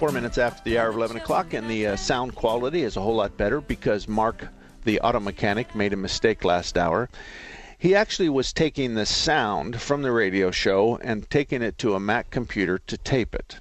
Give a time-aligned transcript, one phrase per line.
[0.00, 3.02] Four minutes after the hour of 11 o'clock, and the uh, sound quality is a
[3.02, 4.48] whole lot better because Mark,
[4.84, 7.10] the auto mechanic, made a mistake last hour.
[7.76, 12.00] He actually was taking the sound from the radio show and taking it to a
[12.00, 13.60] Mac computer to tape it.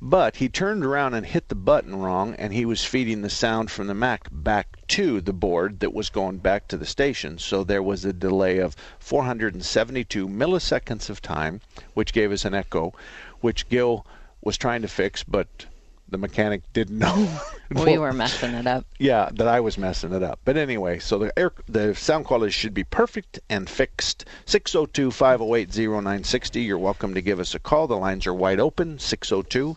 [0.00, 3.70] But he turned around and hit the button wrong, and he was feeding the sound
[3.70, 7.36] from the Mac back to the board that was going back to the station.
[7.36, 11.60] So there was a delay of 472 milliseconds of time,
[11.92, 12.94] which gave us an echo,
[13.42, 14.06] which Gil
[14.40, 15.66] was trying to fix, but
[16.14, 17.28] the mechanic didn't know.
[17.84, 18.86] we were messing it up.
[19.00, 20.38] Yeah, that I was messing it up.
[20.44, 24.26] But anyway, so the air, the sound quality should be perfect and fixed.
[24.46, 26.64] 602-508-0960.
[26.64, 27.88] You're welcome to give us a call.
[27.88, 29.00] The lines are wide open.
[29.00, 29.76] 602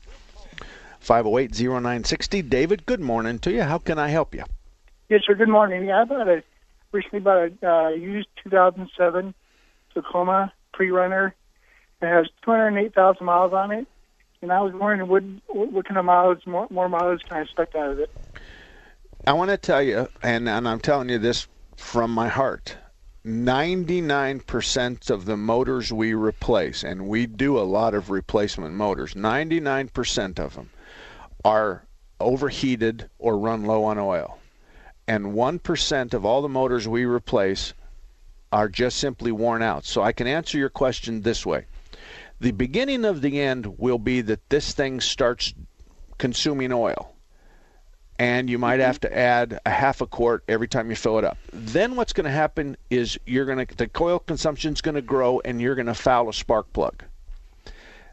[1.03, 2.47] 508-0960.
[2.47, 3.63] David, good morning to you.
[3.63, 4.43] How can I help you?
[5.09, 5.33] Yes, sir.
[5.33, 5.85] Good morning.
[5.85, 6.43] Yeah, I bought a
[6.91, 9.33] recently bought a uh, used 2007
[9.95, 11.33] Tacoma pre-runner.
[11.99, 13.87] It has 208,000 miles on it
[14.41, 17.75] and I was wondering what what kind of mileage, more, more mileage can I expect
[17.75, 18.11] out of it?
[19.25, 22.77] I want to tell you, and, and I'm telling you this from my heart.
[23.25, 30.39] 99% of the motors we replace, and we do a lot of replacement motors, 99%
[30.39, 30.69] of them
[31.43, 31.85] are
[32.21, 34.39] overheated or run low on oil.
[35.09, 37.73] And 1% of all the motors we replace
[38.51, 39.85] are just simply worn out.
[39.85, 41.65] So I can answer your question this way
[42.39, 45.53] the beginning of the end will be that this thing starts
[46.17, 47.13] consuming oil.
[48.19, 48.87] And you might mm-hmm.
[48.87, 51.37] have to add a half a quart every time you fill it up.
[51.53, 55.01] Then what's going to happen is you're going to the oil consumption is going to
[55.01, 57.03] grow and you're going to foul a spark plug.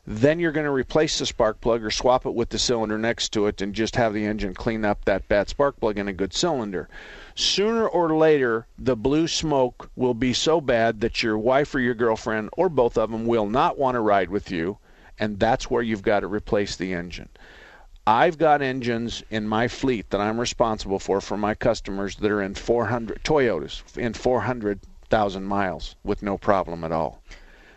[0.06, 3.30] Then you're going to replace the spark plug or swap it with the cylinder next
[3.30, 6.12] to it and just have the engine clean up that bad spark plug in a
[6.12, 6.90] good cylinder.
[7.36, 11.94] Sooner or later, the blue smoke will be so bad that your wife or your
[11.94, 14.78] girlfriend or both of them will not want to ride with you,
[15.18, 17.28] and that's where you've got to replace the engine.
[18.06, 22.42] I've got engines in my fleet that I'm responsible for for my customers that are
[22.42, 27.22] in 400 Toyotas in 400,000 miles with no problem at all.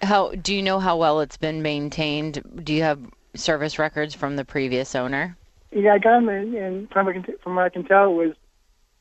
[0.02, 2.44] How do you know how well it's been maintained?
[2.64, 3.00] Do you have
[3.36, 5.36] service records from the previous owner?
[5.72, 7.08] Yeah, I got them, and from,
[7.42, 8.36] from what I can tell, it was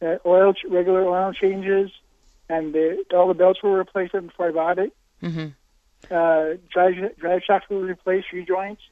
[0.03, 1.91] uh, oil, regular oil changes,
[2.49, 4.93] and the, all the belts were replaced before I bought it.
[5.23, 5.49] Mm-hmm.
[6.11, 8.83] Uh, drive drive shocks were replaced, shoe joints.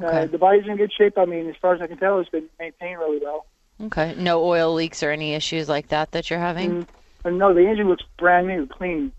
[0.00, 0.22] Uh, Okay.
[0.22, 1.18] Uh, the body's in good shape.
[1.18, 3.44] I mean, as far as I can tell, it's been maintained really well.
[3.82, 4.14] Okay.
[4.16, 6.86] No oil leaks or any issues like that that you're having?
[7.24, 9.12] Mm, no, the engine looks brand new, clean.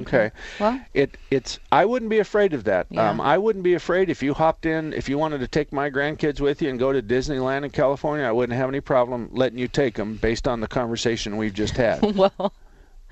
[0.00, 0.30] Okay.
[0.60, 2.86] Well, It it's I wouldn't be afraid of that.
[2.90, 3.10] Yeah.
[3.10, 5.90] Um, I wouldn't be afraid if you hopped in if you wanted to take my
[5.90, 8.24] grandkids with you and go to Disneyland in California.
[8.26, 11.76] I wouldn't have any problem letting you take them based on the conversation we've just
[11.76, 12.02] had.
[12.16, 12.52] well,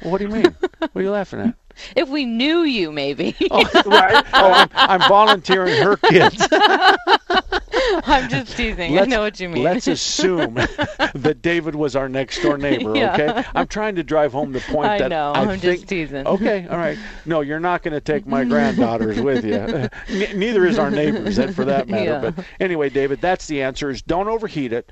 [0.03, 0.55] what do you mean?
[0.79, 1.55] what are you laughing at?
[1.97, 3.37] if we knew you, maybe.
[3.51, 4.25] Oh, right.
[4.33, 6.47] oh I'm, I'm volunteering her kids.
[8.05, 8.99] I'm just teasing.
[8.99, 9.63] I know what you mean.
[9.63, 10.55] Let's assume
[11.15, 12.97] that David was our next door neighbor.
[12.97, 13.15] Yeah.
[13.15, 15.63] Okay, I'm trying to drive home the point I that know, I I'm think.
[15.63, 16.27] just teasing.
[16.27, 16.99] Okay, all right.
[17.27, 19.55] No, you're not going to take my granddaughters with you.
[20.09, 22.05] N- neither is our neighbors, that for that matter.
[22.05, 22.31] Yeah.
[22.31, 24.91] But anyway, David, that's the answer: is don't overheat it.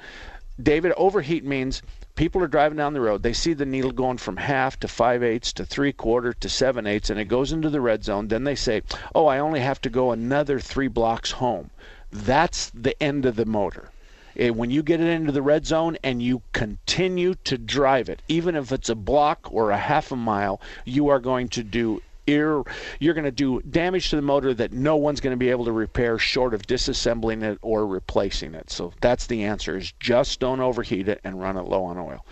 [0.63, 1.83] David, overheat means
[2.15, 3.23] people are driving down the road.
[3.23, 6.87] They see the needle going from half to five eighths to three quarter to seven
[6.87, 8.29] eighths, and it goes into the red zone.
[8.29, 8.83] Then they say,
[9.15, 11.71] "Oh, I only have to go another three blocks home."
[12.13, 13.91] That's the end of the motor.
[14.37, 18.23] Eh, When you get it into the red zone and you continue to drive it,
[18.29, 22.03] even if it's a block or a half a mile, you are going to do
[22.27, 22.63] ir-
[23.01, 25.65] you're going to do damage to the motor that no one's going to be able
[25.65, 28.71] to repair short of disassembling it or replacing it.
[28.71, 32.25] So that's the answer: is just don't overheat it and run it low on oil.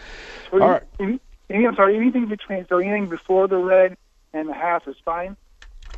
[0.50, 0.82] So All right.
[0.98, 3.96] any, any, I'm sorry, anything between, so anything before the red
[4.32, 5.36] and the half is fine?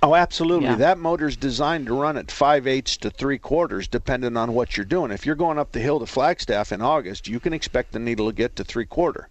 [0.03, 0.67] Oh, absolutely.
[0.67, 0.75] Yeah.
[0.77, 4.85] That motor's designed to run at five eighths to three quarters, depending on what you're
[4.85, 5.13] doing.
[5.13, 8.29] If you're going up the hill to Flagstaff in August, you can expect the needle
[8.29, 9.29] to get to three quarter.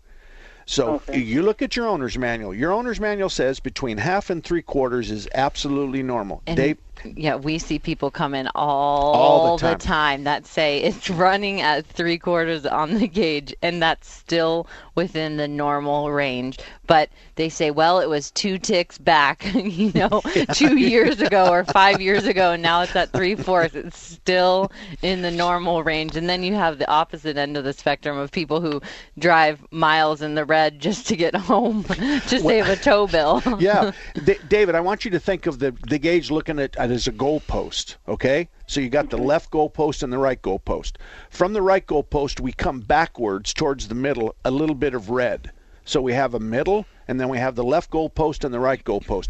[0.65, 1.19] So Okay.
[1.19, 2.53] you look at your owner's manual.
[2.53, 6.41] Your owner's manual says between half and three quarters is absolutely normal.
[6.47, 9.77] And Dave, yeah, we see people come in all, All the time.
[9.79, 15.37] time that say it's running at three quarters on the gauge, and that's still within
[15.37, 16.59] the normal range.
[16.87, 20.21] But they say, well, it was two ticks back, you know,
[20.53, 23.75] two years ago or five years ago, and now it's at three fourths.
[23.75, 24.71] It's still
[25.01, 26.15] in the normal range.
[26.17, 28.81] And then you have the opposite end of the spectrum of people who
[29.17, 33.41] drive miles in the red just to get home to save a tow bill.
[33.59, 33.91] yeah,
[34.25, 37.11] D- David, I want you to think of the the gauge looking at, as a
[37.11, 37.95] goalpost.
[38.07, 40.97] Okay, so you got the left goalpost and the right goalpost.
[41.29, 45.51] From the right goalpost, we come backwards towards the middle, a little bit of red.
[45.83, 48.83] So we have a middle, and then we have the left goalpost and the right
[48.83, 49.29] goalpost.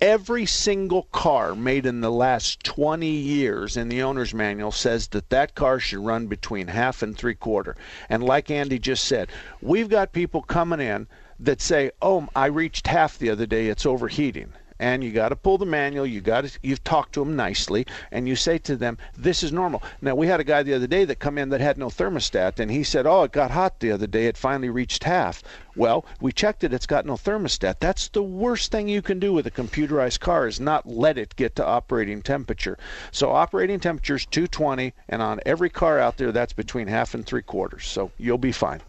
[0.00, 5.30] Every single car made in the last 20 years in the owner's manual says that
[5.30, 7.76] that car should run between half and three quarter.
[8.08, 9.30] And like Andy just said,
[9.60, 11.06] we've got people coming in
[11.38, 13.68] that say, "Oh, I reached half the other day.
[13.68, 16.04] It's overheating." And you got to pull the manual.
[16.04, 19.52] You got to you've talked to them nicely, and you say to them, "This is
[19.52, 21.86] normal." Now we had a guy the other day that come in that had no
[21.86, 24.26] thermostat, and he said, "Oh, it got hot the other day.
[24.26, 25.44] It finally reached half."
[25.76, 26.72] Well, we checked it.
[26.72, 27.76] It's got no thermostat.
[27.78, 31.36] That's the worst thing you can do with a computerized car is not let it
[31.36, 32.76] get to operating temperature.
[33.12, 37.24] So operating temperature is 220, and on every car out there, that's between half and
[37.24, 37.86] three quarters.
[37.86, 38.80] So you'll be fine.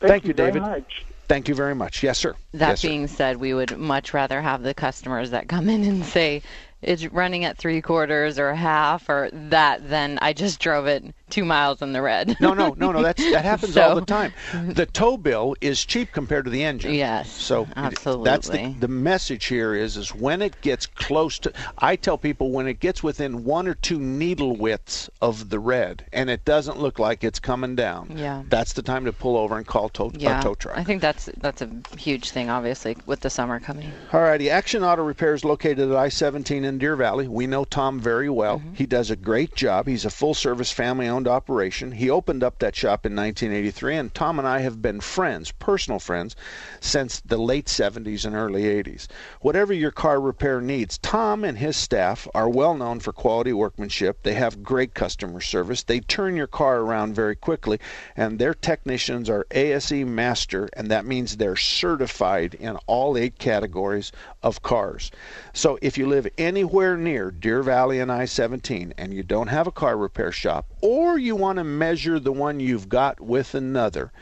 [0.00, 0.62] Thank, you, very David.
[0.62, 1.04] much.
[1.30, 2.02] Thank you very much.
[2.02, 2.34] Yes, sir.
[2.54, 2.88] That yes, sir.
[2.88, 6.42] being said, we would much rather have the customers that come in and say
[6.82, 11.44] it's running at three quarters or half or that than I just drove it two
[11.44, 12.36] miles in the red.
[12.40, 13.02] No, no, no, no.
[13.02, 14.32] That's that happens So- all the time.
[14.52, 16.94] The tow bill is cheap compared to the engine.
[16.94, 18.24] Yes, So absolutely.
[18.24, 21.52] that's the the message here is is when it gets close to.
[21.78, 26.04] I tell people when it gets within one or two needle widths of the red
[26.12, 28.12] and it doesn't look like it's coming down.
[28.16, 28.42] Yeah.
[28.48, 30.76] That's the time to pull over and call tow, yeah, a tow truck.
[30.76, 33.90] I think that's that's a huge thing, obviously, with the summer coming.
[34.12, 37.28] All righty, Action Auto Repair is located at I-17 in Deer Valley.
[37.28, 38.58] We know Tom very well.
[38.58, 38.74] Mm-hmm.
[38.74, 39.86] He does a great job.
[39.86, 41.92] He's a full-service family-owned operation.
[41.92, 45.98] He opened up that shop in 1983, and Tom and I have been friends, personal
[45.98, 46.36] friends,
[46.80, 49.06] since the late 70s and early 80s.
[49.40, 54.22] Whatever your car repair needs, Tom and his staff are well known for quality workmanship.
[54.22, 55.82] They have great customer service.
[55.82, 57.78] They turn your car around very quickly,
[58.16, 64.12] and their technicians are ASE master, and that means they're certified in all eight categories
[64.42, 65.10] of cars.
[65.52, 69.66] So if you live anywhere near Deer Valley and I 17 and you don't have
[69.66, 74.12] a car repair shop, or you want to measure the one you've got with another,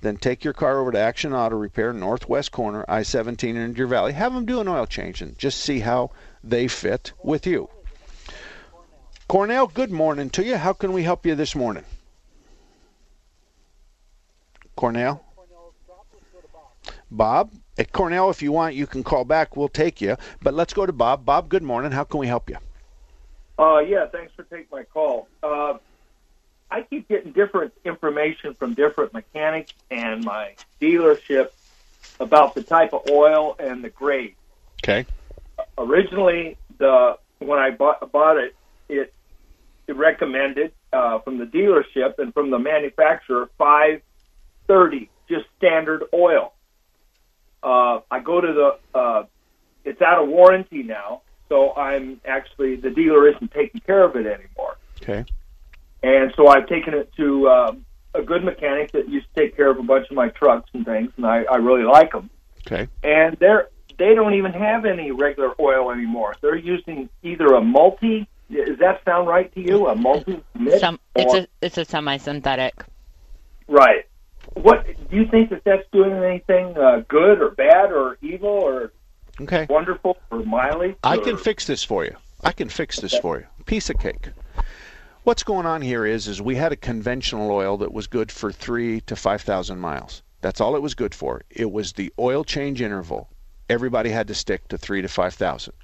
[0.00, 3.86] then take your car over to Action Auto Repair, northwest corner, I 17 in Deer
[3.86, 4.12] Valley.
[4.12, 6.10] Have them do an oil change and just see how
[6.42, 7.68] they fit with you.
[9.26, 10.56] Cornell, good morning to you.
[10.56, 11.84] How can we help you this morning?
[14.76, 15.24] Cornell?
[17.10, 17.50] Bob?
[17.78, 19.56] At Cornell, if you want, you can call back.
[19.56, 20.16] We'll take you.
[20.42, 21.24] But let's go to Bob.
[21.24, 21.92] Bob, good morning.
[21.92, 22.56] How can we help you?
[23.56, 25.28] Uh, yeah, thanks for taking my call.
[25.44, 25.78] Uh,
[26.70, 31.50] I keep getting different information from different mechanics and my dealership
[32.18, 34.34] about the type of oil and the grade.
[34.82, 35.06] Okay.
[35.76, 38.56] Originally, the when I bought, bought it,
[38.88, 39.12] it,
[39.86, 44.02] it recommended uh, from the dealership and from the manufacturer five
[44.66, 46.52] thirty, just standard oil.
[47.62, 49.24] Uh, I go to the, uh,
[49.84, 54.26] it's out of warranty now, so I'm actually the dealer isn't taking care of it
[54.26, 54.76] anymore.
[55.02, 55.24] Okay.
[56.02, 57.84] And so I've taken it to um,
[58.14, 60.84] a good mechanic that used to take care of a bunch of my trucks and
[60.84, 62.30] things, and I, I really like them.
[62.66, 62.88] Okay.
[63.02, 66.36] And they're they don't even have any regular oil anymore.
[66.40, 68.28] They're using either a multi.
[68.50, 69.88] Does that sound right to you?
[69.88, 70.80] A multi mix?
[70.80, 72.74] Some it's a it's a semi-synthetic.
[73.66, 74.06] right.
[74.54, 78.92] What do you think that that's doing anything uh, good or bad or evil or
[79.40, 79.66] Okay.
[79.70, 80.96] wonderful or mileage?
[81.04, 82.16] I or- can fix this for you.
[82.42, 83.46] I can fix this for you.
[83.66, 84.28] Piece of cake.
[85.24, 88.50] What's going on here is is we had a conventional oil that was good for
[88.52, 90.22] three to five thousand miles.
[90.40, 91.42] That's all it was good for.
[91.50, 93.28] It was the oil change interval.
[93.68, 95.74] Everybody had to stick to three to five thousand.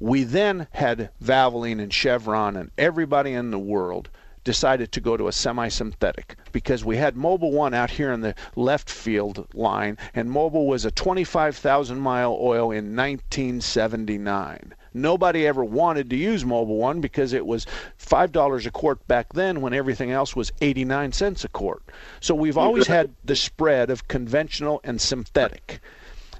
[0.00, 4.08] We then had Valvoline and Chevron and everybody in the world
[4.44, 8.34] decided to go to a semi-synthetic because we had Mobil One out here in the
[8.54, 14.74] left field line, and Mobil was a 25,000 mile oil in 1979.
[14.96, 17.66] Nobody ever wanted to use Mobil One because it was
[17.98, 21.82] $5 a quart back then when everything else was 89 cents a quart.
[22.20, 25.80] So we've always had the spread of conventional and synthetic.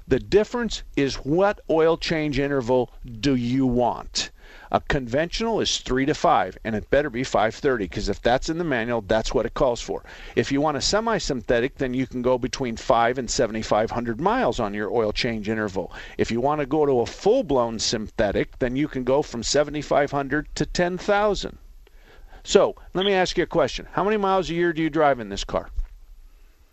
[0.07, 4.29] The difference is what oil change interval do you want?
[4.71, 8.57] A conventional is 3 to 5, and it better be 530 because if that's in
[8.57, 10.03] the manual, that's what it calls for.
[10.35, 14.59] If you want a semi synthetic, then you can go between 5 and 7,500 miles
[14.59, 15.93] on your oil change interval.
[16.17, 19.43] If you want to go to a full blown synthetic, then you can go from
[19.43, 21.57] 7,500 to 10,000.
[22.43, 25.19] So let me ask you a question How many miles a year do you drive
[25.19, 25.69] in this car?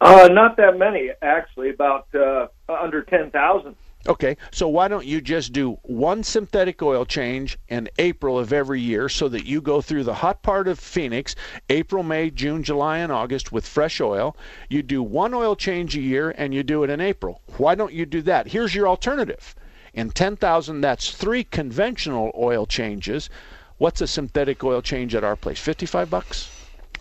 [0.00, 3.76] Uh, not that many, actually, about uh, under 10,000.
[4.09, 8.80] Okay, so why don't you just do one synthetic oil change in April of every
[8.80, 11.37] year so that you go through the hot part of Phoenix,
[11.71, 14.37] April, May, June, July, and August with fresh oil.
[14.68, 17.40] You do one oil change a year and you do it in April.
[17.59, 18.49] Why don't you do that?
[18.49, 19.54] Here's your alternative.
[19.94, 23.30] In 10,000, that's three conventional oil changes.
[23.78, 25.61] What's a synthetic oil change at our place?
[25.61, 26.50] 55 bucks?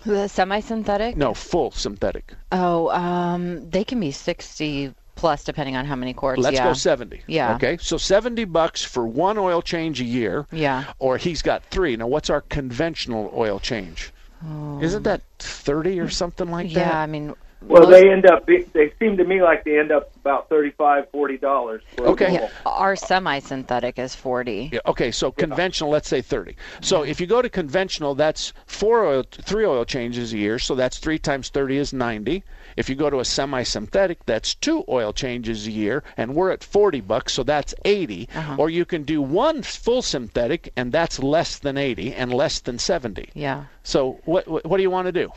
[0.05, 1.15] The semi-synthetic?
[1.15, 2.33] No, full synthetic.
[2.51, 6.41] Oh, um, they can be sixty plus depending on how many quarts.
[6.41, 6.65] Let's yeah.
[6.65, 7.21] go 70.
[7.27, 7.55] Yeah.
[7.55, 7.77] Okay.
[7.81, 10.47] So 70 bucks for one oil change a year.
[10.51, 10.85] Yeah.
[10.99, 11.95] Or he's got three.
[11.95, 14.11] Now, what's our conventional oil change?
[14.45, 14.81] Oh.
[14.81, 16.87] Isn't that 30 or something like Yeah, that?
[16.87, 16.99] Yeah.
[16.99, 17.35] I mean.
[17.63, 18.47] Well, most- they end up.
[18.47, 21.83] They seem to me like they end up about thirty-five, forty dollars.
[21.99, 22.33] Okay.
[22.33, 24.71] Yeah, our semi-synthetic is forty.
[24.73, 26.55] Yeah, okay, so conventional, let's say 30.
[26.81, 30.73] So if you go to conventional, that's four oil, three oil changes a year, so
[30.73, 32.43] that's three times 30 is 90.
[32.77, 36.63] If you go to a semi-synthetic, that's two oil changes a year, and we're at
[36.63, 38.29] 40 bucks, so that's 80.
[38.57, 42.77] Or you can do one full synthetic, and that's less than 80 and less than
[42.79, 43.29] 70.
[43.33, 43.65] Yeah.
[43.83, 45.31] So what what, what do you want to do?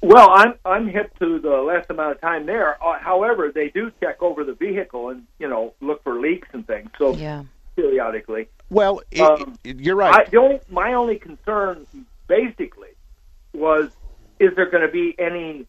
[0.00, 2.82] Well, I'm I'm hip to the less amount of time there.
[2.82, 6.66] Uh, however, they do check over the vehicle and you know look for leaks and
[6.66, 6.90] things.
[6.98, 7.44] So Yeah.
[7.74, 10.30] periodically, Well, i Um, you're I, right.
[10.30, 11.86] the only, my only concern
[12.28, 12.90] basically
[13.52, 13.90] was
[14.38, 15.66] is there going to be any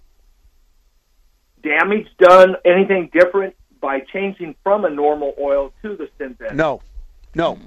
[1.63, 6.55] damage done, anything different by changing from a normal oil to the synthetic?
[6.55, 6.81] No,
[7.35, 7.57] no,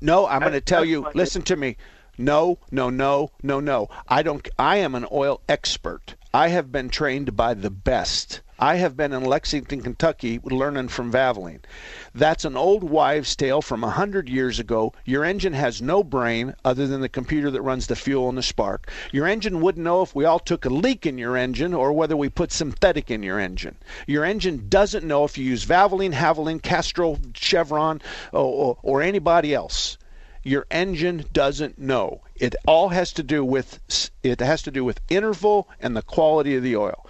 [0.00, 0.26] no.
[0.26, 1.06] I'm going to tell you.
[1.14, 1.76] Listen to me.
[2.18, 3.88] No, no, no, no, no.
[4.08, 4.48] I don't.
[4.58, 6.14] I am an oil expert.
[6.32, 8.40] I have been trained by the best.
[8.58, 11.60] I have been in Lexington, Kentucky, learning from Valvoline.
[12.14, 14.94] That's an old wives' tale from a hundred years ago.
[15.04, 18.42] Your engine has no brain other than the computer that runs the fuel and the
[18.42, 18.90] spark.
[19.12, 22.16] Your engine wouldn't know if we all took a leak in your engine or whether
[22.16, 23.76] we put synthetic in your engine.
[24.06, 28.00] Your engine doesn't know if you use Valvoline, Havoline, Castrol, Chevron,
[28.32, 29.98] or, or, or anybody else
[30.42, 32.22] your engine doesn't know.
[32.36, 33.80] It all has to do with
[34.22, 37.04] it has to do with interval and the quality of the oil.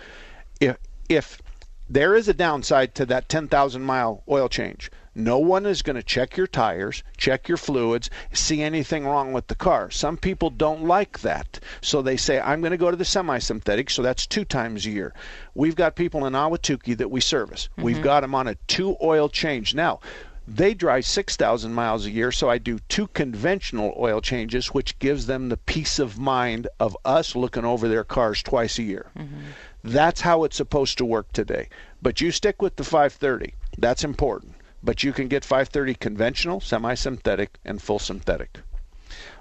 [0.58, 1.40] If if
[1.88, 6.02] there is a downside to that 10,000 mile oil change, no one is going to
[6.02, 9.90] check your tires, check your fluids, see anything wrong with the car.
[9.90, 11.58] Some people don't like that.
[11.80, 14.84] So they say, I'm going to go to the semi synthetic, so that's two times
[14.84, 15.14] a year.
[15.54, 17.68] We've got people in Ahwatukee that we service.
[17.72, 17.82] Mm-hmm.
[17.82, 19.74] We've got them on a two oil change.
[19.74, 20.00] Now,
[20.48, 25.26] they drive 6,000 miles a year, so I do two conventional oil changes, which gives
[25.26, 29.10] them the peace of mind of us looking over their cars twice a year.
[29.18, 29.40] Mm-hmm.
[29.86, 31.68] That's how it's supposed to work today.
[32.02, 33.54] But you stick with the 530.
[33.78, 34.54] That's important.
[34.82, 38.60] But you can get 530 conventional, semi synthetic, and full synthetic.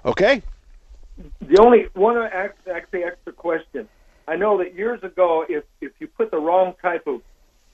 [0.04, 0.42] Okay?
[1.40, 3.88] The only one act- actually extra question.
[4.28, 7.22] I know that years ago, if if you put the wrong type of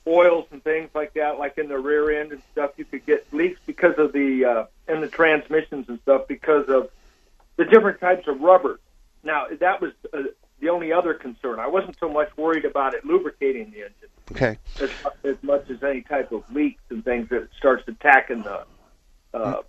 [0.06, 3.26] oils and things like that, like in the rear end and stuff, you could get
[3.32, 6.90] leaks because of the uh, in the transmissions and stuff because of
[7.56, 8.80] the different types of rubber.
[9.24, 10.24] Now that was uh,
[10.62, 11.58] the only other concern.
[11.58, 14.58] I wasn't so much worried about it lubricating the engine Okay.
[14.80, 14.88] as,
[15.24, 18.64] as much as any type of leaks and things that starts attacking the.
[19.34, 19.62] Uh,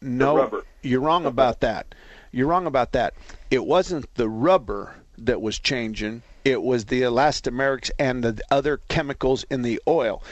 [0.00, 0.64] No, rubber.
[0.82, 1.94] you're wrong about that.
[2.32, 3.14] You're wrong about that.
[3.50, 9.44] It wasn't the rubber that was changing, it was the elastomerics and the other chemicals
[9.50, 10.22] in the oil.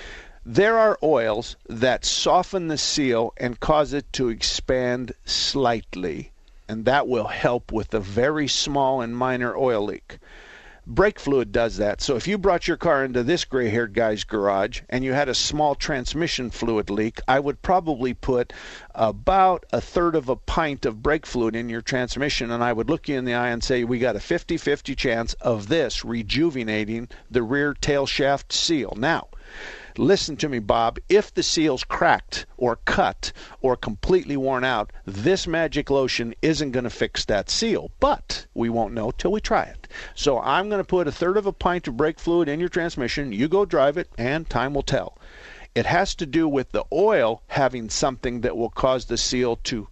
[0.46, 6.30] There are oils that soften the seal and cause it to expand slightly,
[6.68, 10.18] and that will help with a very small and minor oil leak.
[10.88, 12.00] Brake fluid does that.
[12.00, 15.28] So if you brought your car into this gray haired guy's garage and you had
[15.28, 18.52] a small transmission fluid leak, I would probably put
[18.94, 22.88] about a third of a pint of brake fluid in your transmission and I would
[22.88, 26.04] look you in the eye and say, We got a 50 50 chance of this
[26.04, 28.94] rejuvenating the rear tail shaft seal.
[28.96, 29.26] Now,
[29.98, 30.98] Listen to me, Bob.
[31.08, 36.84] If the seal's cracked or cut or completely worn out, this magic lotion isn't going
[36.84, 37.90] to fix that seal.
[37.98, 39.88] But we won't know till we try it.
[40.14, 42.68] So I'm going to put a third of a pint of brake fluid in your
[42.68, 43.32] transmission.
[43.32, 45.16] You go drive it, and time will tell.
[45.74, 49.88] It has to do with the oil having something that will cause the seal to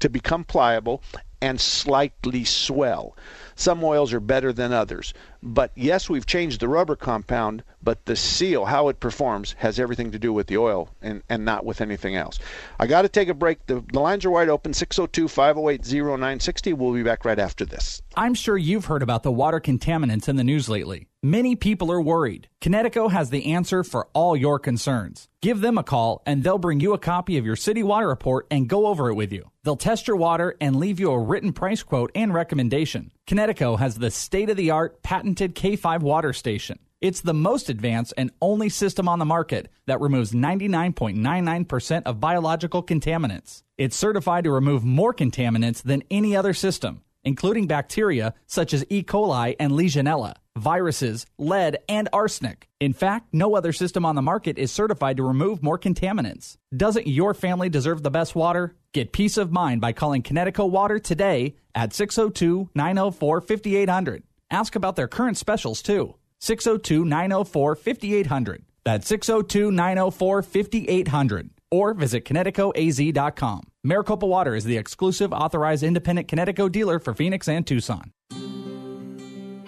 [0.00, 1.02] to become pliable
[1.40, 3.16] and slightly swell.
[3.54, 5.12] Some oils are better than others.
[5.42, 10.10] But yes, we've changed the rubber compound, but the seal, how it performs, has everything
[10.12, 12.38] to do with the oil and, and not with anything else.
[12.78, 13.66] I got to take a break.
[13.66, 16.72] The, the lines are wide open 602 508 0960.
[16.72, 18.00] We'll be back right after this.
[18.16, 21.09] I'm sure you've heard about the water contaminants in the news lately.
[21.22, 22.48] Many people are worried.
[22.62, 25.28] Kinetico has the answer for all your concerns.
[25.42, 28.46] Give them a call and they'll bring you a copy of your city water report
[28.50, 29.50] and go over it with you.
[29.62, 33.12] They'll test your water and leave you a written price quote and recommendation.
[33.26, 36.78] Kinetico has the state of the art patented K5 water station.
[37.02, 42.82] It's the most advanced and only system on the market that removes 99.99% of biological
[42.82, 43.62] contaminants.
[43.76, 49.02] It's certified to remove more contaminants than any other system including bacteria such as E.
[49.02, 52.68] coli and Legionella, viruses, lead, and arsenic.
[52.78, 56.56] In fact, no other system on the market is certified to remove more contaminants.
[56.76, 58.76] Doesn't your family deserve the best water?
[58.92, 64.22] Get peace of mind by calling Kinetico Water today at 602 904 5800.
[64.50, 66.16] Ask about their current specials too.
[66.40, 68.64] 602 904 5800.
[68.84, 73.62] That's 602 904 5800 or visit KineticoAZ.com.
[73.84, 78.12] Maricopa Water is the exclusive authorized independent Kinetico dealer for Phoenix and Tucson.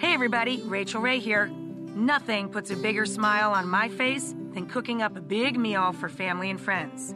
[0.03, 1.49] Hey everybody, Rachael Ray here.
[1.95, 6.09] Nothing puts a bigger smile on my face than cooking up a big meal for
[6.09, 7.15] family and friends.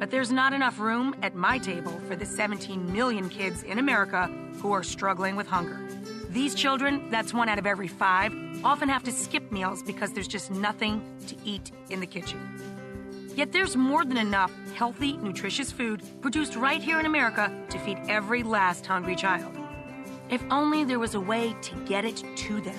[0.00, 4.26] But there's not enough room at my table for the 17 million kids in America
[4.60, 5.78] who are struggling with hunger.
[6.30, 10.26] These children, that's one out of every five, often have to skip meals because there's
[10.26, 12.40] just nothing to eat in the kitchen.
[13.36, 17.98] Yet there's more than enough healthy, nutritious food produced right here in America to feed
[18.08, 19.59] every last hungry child.
[20.30, 22.78] If only there was a way to get it to them.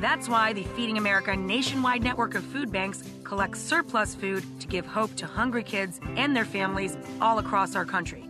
[0.00, 4.84] That's why the Feeding America nationwide network of food banks collects surplus food to give
[4.84, 8.24] hope to hungry kids and their families all across our country.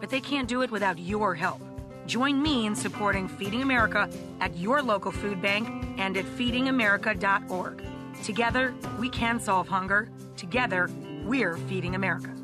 [0.00, 1.60] But they can't do it without your help.
[2.06, 7.84] Join me in supporting Feeding America at your local food bank and at feedingamerica.org.
[8.24, 10.08] Together, we can solve hunger.
[10.36, 10.90] Together,
[11.24, 12.34] we're Feeding America.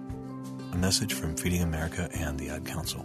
[0.72, 3.04] A message from Feeding America and the Ad Council.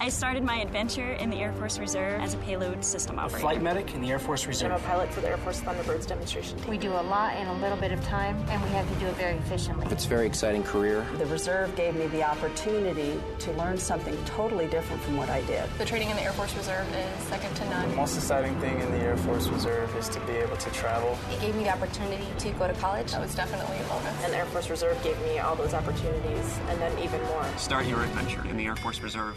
[0.00, 3.40] I started my adventure in the Air Force Reserve as a payload system operator.
[3.40, 4.70] flight medic in the Air Force Reserve.
[4.70, 6.70] I'm a pilot for the Air Force Thunderbirds demonstration team.
[6.70, 9.06] We do a lot in a little bit of time, and we have to do
[9.06, 9.88] it very efficiently.
[9.90, 11.04] It's a very exciting career.
[11.18, 15.68] The Reserve gave me the opportunity to learn something totally different from what I did.
[15.78, 17.90] The training in the Air Force Reserve is second to none.
[17.90, 21.18] The most exciting thing in the Air Force Reserve is to be able to travel.
[21.32, 23.10] It gave me the opportunity to go to college.
[23.10, 24.24] That was definitely a bonus.
[24.24, 27.44] And the Air Force Reserve gave me all those opportunities, and then even more.
[27.56, 29.36] Start your adventure in the Air Force Reserve.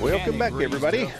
[0.00, 1.10] Welcome back, everybody.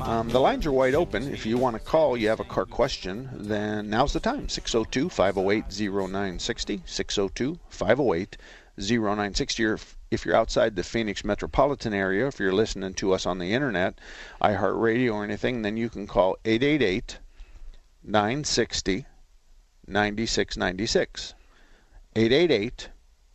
[0.00, 1.32] Um, the lines are wide open.
[1.32, 5.08] If you want to call, you have a car question, then now's the time 602
[5.08, 6.82] 508 0960.
[6.86, 8.36] 602 508
[8.78, 9.64] 0960.
[10.12, 13.98] If you're outside the Phoenix metropolitan area, if you're listening to us on the internet,
[14.40, 17.18] iHeartRadio, or anything, then you can call 888
[18.04, 19.06] 960
[19.88, 21.34] 9696.
[22.14, 22.88] 888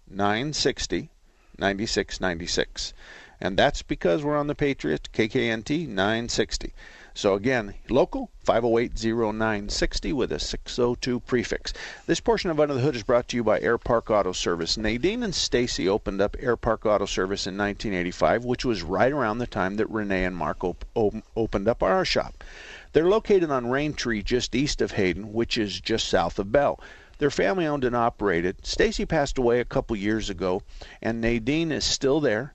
[0.10, 1.10] 960
[1.58, 2.94] 9696.
[3.42, 6.74] And that's because we're on the Patriot KKNT 960.
[7.18, 11.72] So again, local 508-0960 with a 602 prefix.
[12.08, 14.76] This portion of Under the Hood is brought to you by Air Park Auto Service.
[14.76, 19.38] Nadine and Stacy opened up Air Park Auto Service in 1985, which was right around
[19.38, 22.44] the time that Renee and Mark op- op- opened up our shop.
[22.92, 26.82] They're located on Raintree just east of Hayden, which is just south of Bell.
[27.18, 28.66] They're family owned and operated.
[28.66, 30.64] Stacy passed away a couple years ago,
[31.02, 32.55] and Nadine is still there,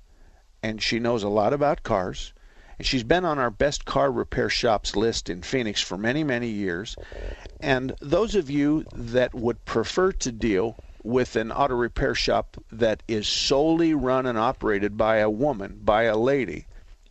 [0.62, 2.32] and she knows a lot about cars.
[2.78, 6.48] and she's been on our best car repair shops list in Phoenix for many, many
[6.48, 6.96] years.
[7.60, 13.02] And those of you that would prefer to deal with an auto repair shop that
[13.06, 16.66] is solely run and operated by a woman, by a lady,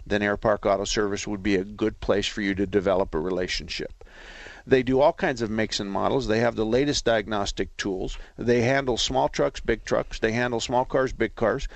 [0.05, 3.19] then Air Park Auto Service would be a good place for you to develop a
[3.19, 4.03] relationship.
[4.65, 6.27] They do all kinds of makes and models.
[6.27, 8.17] They have the latest diagnostic tools.
[8.37, 10.19] They handle small trucks, big trucks.
[10.19, 11.67] They handle small cars, big cars.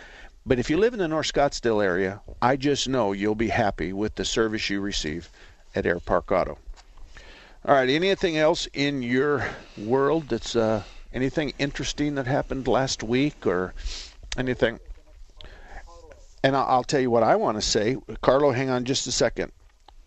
[0.46, 3.94] But if you live in the North Scottsdale area, I just know you'll be happy
[3.94, 5.30] with the service you receive
[5.74, 6.58] at Air Park Auto.
[7.66, 13.48] All right, anything else in your world that's uh, anything interesting that happened last week
[13.48, 13.74] or
[14.38, 14.80] anything?
[16.44, 17.96] And I'll tell you what I want to say.
[18.20, 19.54] Carlo, hang on just a second.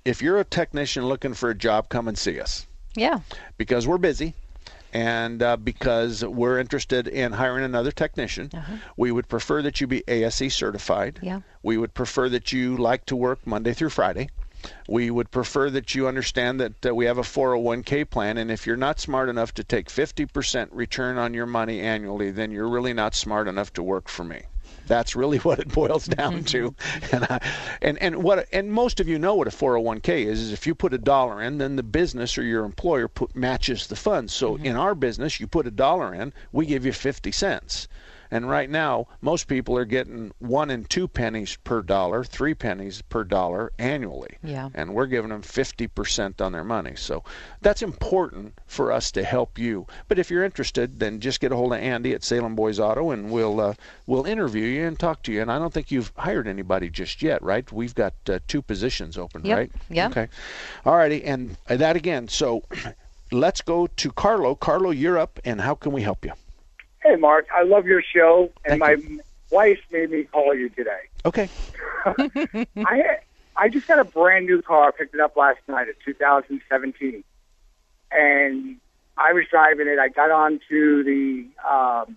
[0.04, 2.66] If you're a technician looking for a job, come and see us.
[2.94, 3.20] Yeah.
[3.56, 4.34] Because we're busy
[4.92, 8.76] and uh, because we're interested in hiring another technician, uh-huh.
[8.96, 11.18] we would prefer that you be ASE certified.
[11.22, 11.40] Yeah.
[11.62, 14.28] We would prefer that you like to work Monday through Friday.
[14.88, 18.66] We would prefer that you understand that uh, we have a 401k plan, and if
[18.66, 22.92] you're not smart enough to take 50% return on your money annually, then you're really
[22.92, 24.42] not smart enough to work for me.
[24.86, 26.74] That's really what it boils down to.
[27.12, 27.40] and, I,
[27.82, 30.40] and and what and most of you know what a 401k is.
[30.40, 33.86] Is if you put a dollar in, then the business or your employer put, matches
[33.86, 34.32] the funds.
[34.32, 34.66] So mm-hmm.
[34.66, 37.88] in our business, you put a dollar in, we give you 50 cents.
[38.30, 43.02] And right now, most people are getting one and two pennies per dollar, three pennies
[43.02, 44.36] per dollar annually.
[44.42, 44.70] Yeah.
[44.74, 46.94] And we're giving them 50% on their money.
[46.96, 47.24] So
[47.60, 49.86] that's important for us to help you.
[50.08, 53.10] But if you're interested, then just get a hold of Andy at Salem Boys Auto
[53.10, 53.74] and we'll uh,
[54.06, 55.42] we'll interview you and talk to you.
[55.42, 57.70] And I don't think you've hired anybody just yet, right?
[57.70, 59.56] We've got uh, two positions open, yep.
[59.56, 59.72] right?
[59.88, 60.08] Yeah.
[60.08, 60.28] Okay.
[60.84, 61.24] All righty.
[61.24, 62.28] And that again.
[62.28, 62.62] So
[63.32, 64.54] let's go to Carlo.
[64.54, 65.38] Carlo, you're up.
[65.44, 66.32] And how can we help you?
[67.06, 69.20] Hey, Mark, I love your show, and Thank my you.
[69.50, 71.02] wife made me call you today.
[71.24, 71.48] Okay.
[72.04, 73.18] I
[73.56, 77.22] I just got a brand new car, picked it up last night, a 2017,
[78.10, 78.76] and
[79.16, 80.00] I was driving it.
[80.00, 82.16] I got onto the um,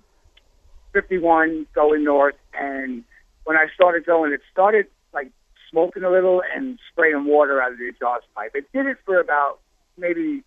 [0.93, 3.03] 51 going north, and
[3.43, 5.31] when I started going, it started like
[5.69, 8.51] smoking a little and spraying water out of the exhaust pipe.
[8.55, 9.59] It did it for about
[9.99, 10.43] maybe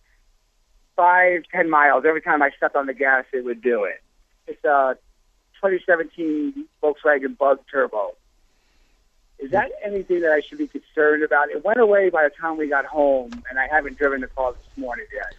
[0.97, 2.03] five, ten miles.
[2.05, 4.02] Every time I stepped on the gas, it would do it.
[4.47, 4.97] It's a
[5.61, 8.15] 2017 Volkswagen Bug Turbo.
[9.39, 11.49] Is that anything that I should be concerned about?
[11.49, 14.53] It went away by the time we got home, and I haven't driven the car
[14.53, 15.33] this morning yet.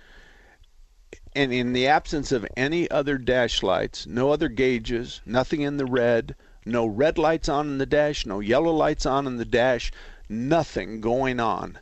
[1.34, 5.86] And in the absence of any other dash lights, no other gauges, nothing in the
[5.86, 9.90] red, no red lights on in the dash, no yellow lights on in the dash,
[10.28, 11.78] nothing going on,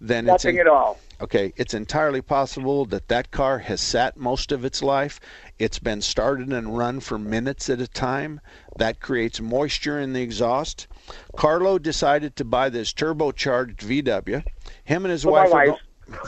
[0.00, 0.98] then Nothing it's at all.
[1.18, 5.18] Okay, it's entirely possible that that car has sat most of its life.
[5.58, 8.40] It's been started and run for minutes at a time.
[8.76, 10.86] That creates moisture in the exhaust.
[11.34, 14.44] Carlo decided to buy this turbocharged VW.
[14.84, 15.80] Him and his my wife are wife.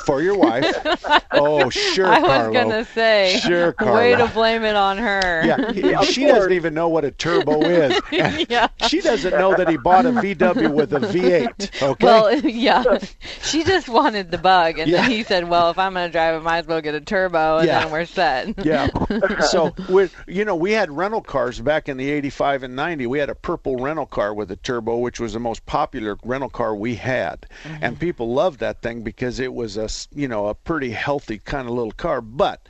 [0.04, 0.64] For your wife.
[1.32, 2.52] oh, sure, I was Carlo.
[2.52, 5.42] gonna say, Sure, way to blame it on her.
[5.44, 8.00] Yeah, he- she doesn't even know what a turbo is.
[8.10, 8.68] Yeah.
[8.88, 11.82] She doesn't know that he bought a VW with a V8.
[11.82, 12.04] Okay.
[12.04, 12.98] Well, yeah,
[13.42, 15.02] she just wanted the bug, and Yeah.
[15.02, 17.00] then he said, "Well, if I'm going to drive it, might as well get a
[17.00, 17.80] turbo, and Yeah.
[17.84, 18.88] then we're set." yeah.
[19.50, 23.06] So we, you know, we had rental cars back in the '85 and '90.
[23.06, 26.50] We had a purple rental car with a turbo, which was the most popular rental
[26.50, 27.84] car we had, mm-hmm.
[27.84, 31.38] and people loved that thing because it was a, s- you know, a pretty healthy
[31.38, 32.20] kind of little car.
[32.20, 32.68] But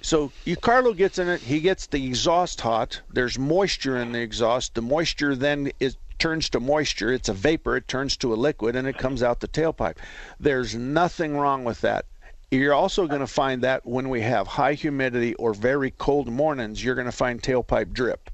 [0.00, 3.00] so you Carlo gets in it, he gets the exhaust hot.
[3.12, 4.74] There's moisture in the exhaust.
[4.74, 7.12] The moisture then is turns to moisture.
[7.12, 7.76] It's a vapor.
[7.76, 9.96] It turns to a liquid and it comes out the tailpipe.
[10.40, 12.06] There's nothing wrong with that.
[12.50, 16.82] You're also going to find that when we have high humidity or very cold mornings,
[16.82, 18.30] you're going to find tailpipe drip.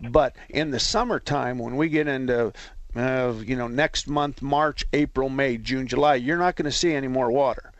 [0.00, 2.52] But in the summertime, when we get into
[2.96, 6.92] uh, you know next month, March, April, May, June, July, you're not going to see
[6.94, 7.72] any more water.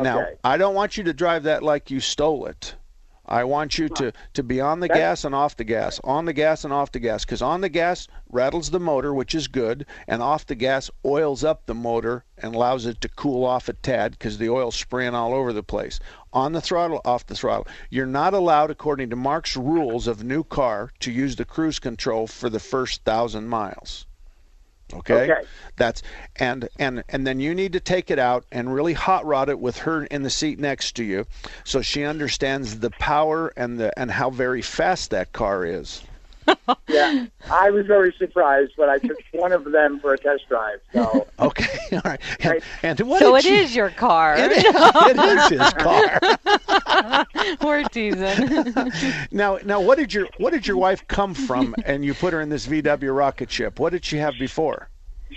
[0.00, 2.74] Now, I don't want you to drive that like you stole it.
[3.26, 6.24] I want you to, to be on the That- gas and off the gas, on
[6.24, 9.46] the gas and off the gas, because on the gas rattles the motor, which is
[9.46, 13.68] good, and off the gas oils up the motor and allows it to cool off
[13.68, 16.00] a tad because the oil's spraying all over the place.
[16.32, 17.68] On the throttle, off the throttle.
[17.88, 22.26] You're not allowed, according to Mark's rules of new car, to use the cruise control
[22.26, 24.06] for the first thousand miles.
[24.94, 25.30] Okay?
[25.30, 25.42] Okay.
[25.76, 26.02] That's
[26.36, 29.58] and and and then you need to take it out and really hot rod it
[29.58, 31.26] with her in the seat next to you
[31.64, 36.02] so she understands the power and the and how very fast that car is.
[36.88, 40.80] Yeah, I was very surprised, but I took one of them for a test drive.
[40.92, 41.78] So Okay.
[41.92, 42.20] All right.
[42.40, 44.36] And, and what so did it you- is your car.
[44.36, 47.56] It is, it is his car.
[47.62, 48.74] We're teasing.
[49.30, 52.40] Now now what did your what did your wife come from and you put her
[52.40, 53.78] in this VW rocket ship?
[53.78, 54.88] What did she have before?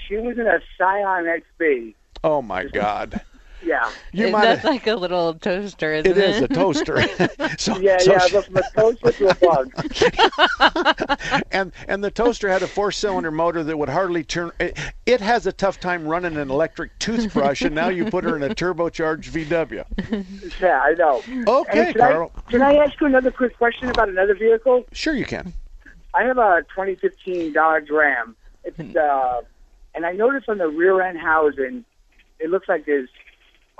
[0.08, 1.26] She was in a Scion
[1.60, 1.93] XB.
[2.23, 3.21] Oh my God.
[3.65, 3.89] Yeah.
[4.12, 6.30] You might That's have- like a little toaster, isn't It it?
[6.30, 7.02] is a toaster.
[7.58, 8.19] so, yeah, so yeah.
[8.19, 9.71] she- But from a toaster to a bug.
[11.52, 14.52] and and the toaster had a four-cylinder motor that would hardly turn.
[14.60, 18.36] It, it has a tough time running an electric toothbrush, and now you put her
[18.36, 20.62] in a turbocharged VW.
[20.62, 21.21] Yeah, I know.
[21.47, 22.32] Okay, And can I- Carl.
[22.49, 24.84] can I ask you another quick question about another vehicle?
[24.91, 25.54] Sure, you can.
[26.13, 28.36] I have a 2015 Dodge Ram.
[28.63, 29.41] It's uh,
[29.95, 31.84] and I noticed on the rear end housing,
[32.39, 33.10] it looks like there's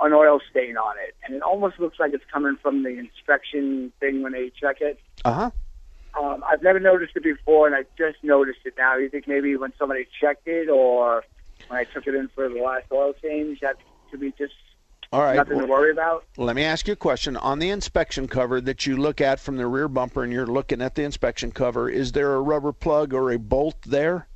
[0.00, 3.92] an oil stain on it, and it almost looks like it's coming from the inspection
[4.00, 4.98] thing when they check it.
[5.24, 5.50] Uh huh.
[6.20, 8.96] Um, I've never noticed it before, and I just noticed it now.
[8.96, 11.24] You think maybe when somebody checked it, or
[11.68, 13.76] when I took it in for the last oil change, that
[14.10, 14.52] could be just
[15.12, 15.36] All right.
[15.36, 16.24] nothing to worry about?
[16.36, 17.36] Let me ask you a question.
[17.36, 20.82] On the inspection cover that you look at from the rear bumper, and you're looking
[20.82, 24.28] at the inspection cover, is there a rubber plug or a bolt there?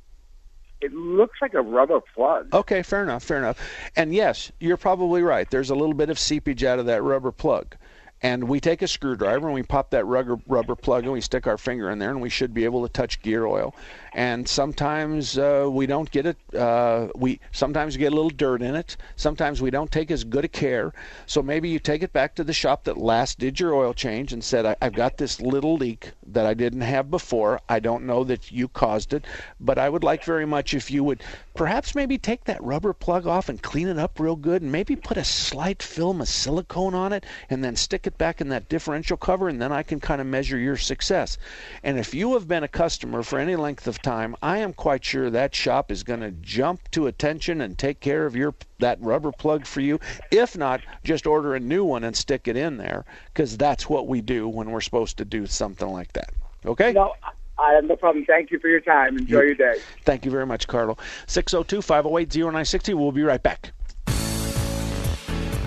[0.81, 2.53] It looks like a rubber plug.
[2.53, 3.59] Okay, fair enough, fair enough.
[3.95, 5.49] And yes, you're probably right.
[5.49, 7.75] There's a little bit of seepage out of that rubber plug.
[8.21, 11.47] And we take a screwdriver and we pop that rubber rubber plug and we stick
[11.47, 13.73] our finger in there and we should be able to touch gear oil.
[14.13, 16.37] And sometimes uh, we don't get it.
[16.55, 18.97] Uh, we sometimes get a little dirt in it.
[19.15, 20.93] Sometimes we don't take as good a care.
[21.25, 24.33] So maybe you take it back to the shop that last did your oil change
[24.33, 27.59] and said, "I've got this little leak that I didn't have before.
[27.69, 29.25] I don't know that you caused it,
[29.59, 31.21] but I would like very much if you would
[31.53, 34.95] perhaps maybe take that rubber plug off and clean it up real good, and maybe
[34.95, 38.69] put a slight film of silicone on it, and then stick it back in that
[38.69, 41.37] differential cover, and then I can kind of measure your success.
[41.83, 45.03] And if you have been a customer for any length of time, I am quite
[45.03, 49.01] sure that shop is going to jump to attention and take care of your that
[49.01, 49.99] rubber plug for you.
[50.31, 54.07] If not, just order a new one and stick it in there, because that's what
[54.07, 56.31] we do when we're supposed to do something like that.
[56.65, 56.93] Okay?
[56.93, 57.13] No,
[57.57, 58.25] I have no problem.
[58.25, 59.17] Thank you for your time.
[59.17, 59.75] Enjoy your day.
[60.05, 60.97] Thank you very much, Carlo.
[61.27, 62.93] 602 508 0960.
[62.93, 63.71] We'll be right back.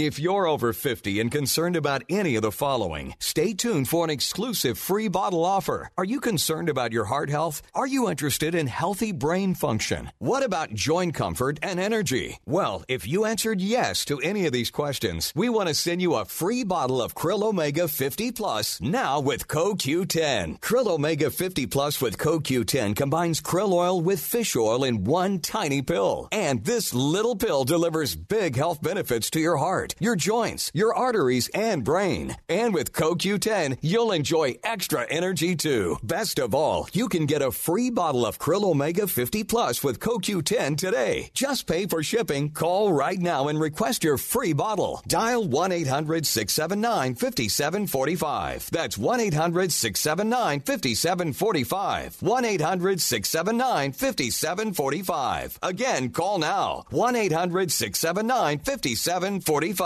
[0.00, 4.08] If you're over 50 and concerned about any of the following, stay tuned for an
[4.08, 5.90] exclusive free bottle offer.
[5.98, 7.60] Are you concerned about your heart health?
[7.74, 10.10] Are you interested in healthy brain function?
[10.18, 12.38] What about joint comfort and energy?
[12.46, 16.14] Well, if you answered yes to any of these questions, we want to send you
[16.14, 20.60] a free bottle of Krill Omega 50 Plus now with CoQ10.
[20.60, 25.82] Krill Omega 50 Plus with CoQ10 combines krill oil with fish oil in one tiny
[25.82, 26.26] pill.
[26.32, 31.48] And this little pill delivers big health benefits to your heart, your joints, your arteries,
[31.48, 32.36] and brain.
[32.48, 35.98] And with CoQ10, you'll enjoy extra energy too.
[36.02, 39.98] Best of all, you can get a free bottle of Krill Omega 50 Plus with
[40.00, 41.30] CoQ10 today.
[41.34, 42.50] Just pay for shipping.
[42.50, 45.02] Call right now and request your free bottle.
[45.06, 48.70] Dial 1 800 679 5745.
[48.70, 52.16] That's 1 800 679 5745.
[52.22, 55.58] 1 800 679 5745.
[55.62, 56.84] Again, call now.
[56.90, 59.79] 1 800 679 5745.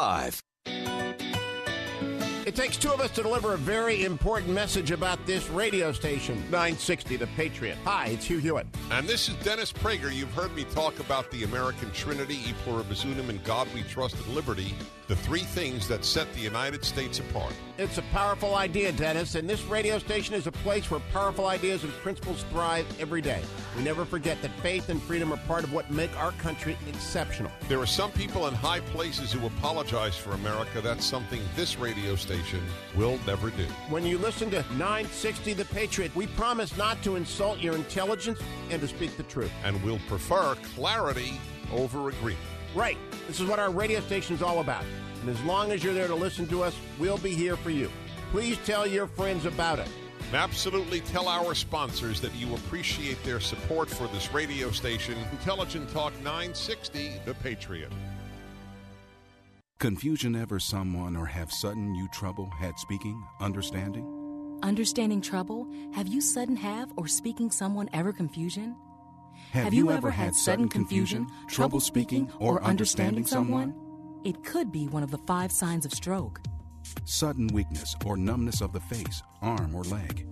[2.44, 6.34] It takes two of us to deliver a very important message about this radio station,
[6.50, 7.78] 960 The Patriot.
[7.84, 8.66] Hi, it's Hugh Hewitt.
[8.90, 10.12] And this is Dennis Prager.
[10.12, 14.16] You've heard me talk about the American Trinity, E pluribus unum, and God we trust
[14.16, 14.74] and liberty,
[15.06, 17.52] the three things that set the United States apart.
[17.76, 21.84] It's a powerful idea, Dennis, and this radio station is a place where powerful ideas
[21.84, 23.42] and principles thrive every day.
[23.76, 27.50] We never forget that faith and freedom are part of what make our country exceptional.
[27.68, 30.80] There are some people in high places who apologize for America.
[30.80, 32.62] That's something this radio station
[32.96, 33.64] will never do.
[33.90, 38.40] When you listen to 960 The Patriot, we promise not to insult your intelligence
[38.70, 39.52] and to speak the truth.
[39.64, 41.32] And we'll prefer clarity
[41.72, 42.53] over agreement.
[42.74, 42.98] Right.
[43.26, 44.84] This is what our radio station is all about.
[45.20, 47.90] And as long as you're there to listen to us, we'll be here for you.
[48.30, 49.88] Please tell your friends about it.
[50.32, 56.12] Absolutely tell our sponsors that you appreciate their support for this radio station, Intelligent Talk
[56.22, 57.92] 960, The Patriot.
[59.78, 64.58] Confusion ever someone or have sudden you trouble had speaking, understanding?
[64.62, 65.68] Understanding trouble?
[65.92, 68.74] Have you sudden have or speaking someone ever confusion?
[69.54, 73.72] Have, you, ever had sudden confusion, trouble speaking, or understanding someone?
[74.24, 76.40] It could be one of the five signs of stroke.
[77.04, 80.26] Sudden weakness or numbness of the face, arm, or leg.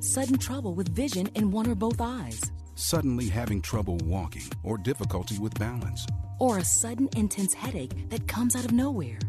[0.00, 2.40] Sudden trouble with vision in one or both eyes.
[2.74, 6.04] Suddenly having trouble walking or difficulty with balance.
[6.40, 9.20] Or a sudden intense headache that comes out of nowhere.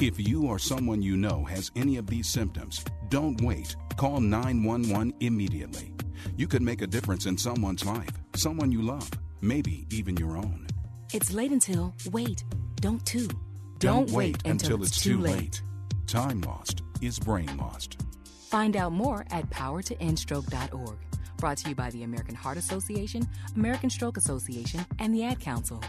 [0.00, 3.76] If you or someone you know has any of these symptoms, don't wait.
[3.96, 5.94] Call 911 immediately.
[6.36, 10.66] You could make a difference in someone's life, someone you love, maybe even your own.
[11.12, 12.44] It's late until, wait,
[12.80, 13.28] don't too.
[13.78, 15.62] Don't, wait until, it's too late.
[16.06, 18.00] Time lost is brain lost.
[18.48, 20.96] Find out more at powertoendstroke.org.
[21.38, 25.82] Brought to you by the American Heart Association, American Stroke Association, and the Ad Council.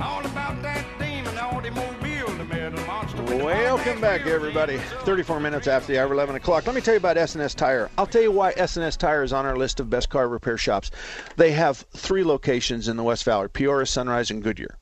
[0.00, 2.15] All about that demon automobile, the
[2.74, 4.78] Welcome back, everybody.
[4.78, 6.66] 34 minutes after the hour, 11 o'clock.
[6.66, 7.88] Let me tell you about S&S Tire.
[7.96, 10.90] I'll tell you why S&S Tire is on our list of best car repair shops.
[11.36, 14.76] They have three locations in the West Valley, Peoria, Sunrise, and Goodyear.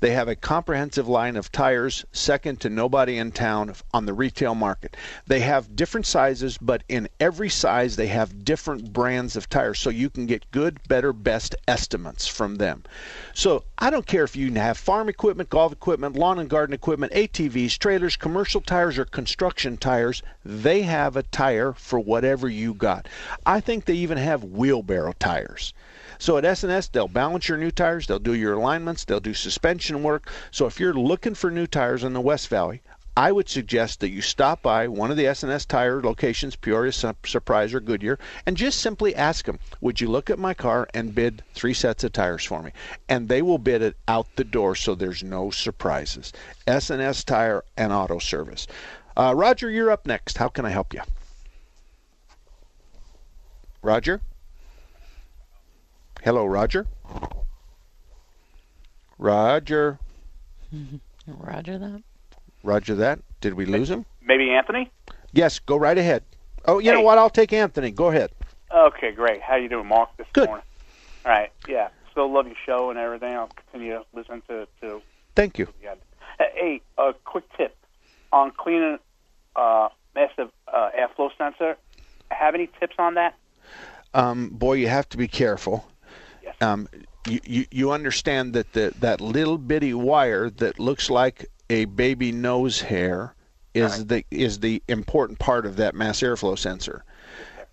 [0.00, 4.54] They have a comprehensive line of tires, second to nobody in town on the retail
[4.54, 4.96] market.
[5.26, 9.90] They have different sizes, but in every size, they have different brands of tires, so
[9.90, 12.84] you can get good, better, best estimates from them.
[13.32, 17.12] So I don't care if you have farm equipment, golf equipment, lawn and garden equipment,
[17.12, 23.08] ATVs, trailers, commercial tires, or construction tires, they have a tire for whatever you got.
[23.44, 25.72] I think they even have wheelbarrow tires.
[26.18, 30.02] So at S&S, they'll balance your new tires, they'll do your alignments, they'll do suspension
[30.02, 30.30] work.
[30.50, 32.82] So if you're looking for new tires in the West Valley,
[33.16, 37.14] I would suggest that you stop by one of the S&S tire locations, Peoria, Su-
[37.24, 41.14] Surprise, or Goodyear, and just simply ask them, would you look at my car and
[41.14, 42.72] bid three sets of tires for me?
[43.08, 46.32] And they will bid it out the door so there's no surprises.
[46.66, 48.66] S&S Tire and Auto Service.
[49.16, 50.38] Uh, Roger, you're up next.
[50.38, 51.02] How can I help you?
[53.80, 54.22] Roger?
[56.24, 56.86] Hello, Roger?
[59.18, 59.98] Roger?
[61.26, 62.02] Roger that.
[62.62, 63.18] Roger that.
[63.42, 64.06] Did we lose him?
[64.22, 64.90] Maybe Anthony?
[65.34, 66.24] Yes, go right ahead.
[66.64, 67.18] Oh, you know what?
[67.18, 67.90] I'll take Anthony.
[67.90, 68.30] Go ahead.
[68.74, 69.42] Okay, great.
[69.42, 70.46] How you doing, Mark, this Good.
[70.46, 70.64] morning?
[71.26, 71.88] All right, yeah.
[72.10, 73.34] Still love your show and everything.
[73.34, 75.02] I'll continue to listen to, to
[75.36, 75.68] Thank you.
[75.82, 75.94] yeah.
[76.38, 77.76] Hey, a quick tip
[78.32, 78.98] on cleaning
[79.56, 81.76] uh, massive uh, airflow sensor.
[82.30, 83.34] Have any tips on that?
[84.14, 85.84] Um, boy, you have to be careful.
[86.60, 86.88] Um,
[87.26, 92.32] you, you you understand that the that little bitty wire that looks like a baby
[92.32, 93.34] nose hair
[93.74, 97.04] is the is the important part of that mass airflow sensor.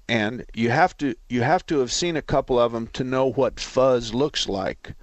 [0.09, 3.27] And you have to you have to have seen a couple of them to know
[3.31, 4.93] what fuzz looks like.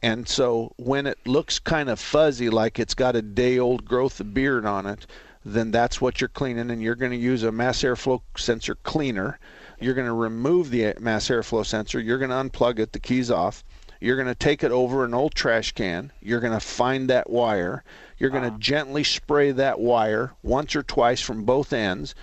[0.00, 4.20] And so when it looks kind of fuzzy, like it's got a day old growth
[4.20, 5.06] of beard on it,
[5.44, 6.70] then that's what you're cleaning.
[6.70, 9.38] And you're going to use a mass airflow sensor cleaner.
[9.80, 12.00] You're going to remove the mass airflow sensor.
[12.00, 13.64] You're going to unplug it, the keys off.
[14.00, 16.12] You're going to take it over an old trash can.
[16.20, 17.84] You're going to find that wire.
[18.18, 18.58] You're going to ah.
[18.58, 22.14] gently spray that wire once or twice from both ends.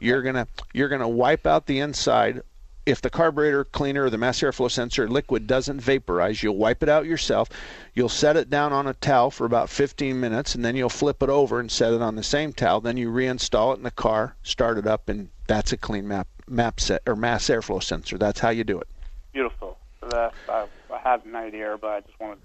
[0.00, 2.42] You're going to you're going to wipe out the inside
[2.86, 6.88] if the carburetor cleaner or the mass airflow sensor liquid doesn't vaporize, you'll wipe it
[6.88, 7.48] out yourself.
[7.94, 11.22] You'll set it down on a towel for about 15 minutes, and then you'll flip
[11.22, 12.80] it over and set it on the same towel.
[12.80, 16.26] Then you reinstall it in the car, start it up, and that's a clean map
[16.50, 18.18] map set or mass airflow sensor.
[18.18, 18.88] That's how you do it.
[19.32, 19.78] Beautiful.
[20.02, 20.66] I, I
[21.02, 22.38] had an idea, but I just wanted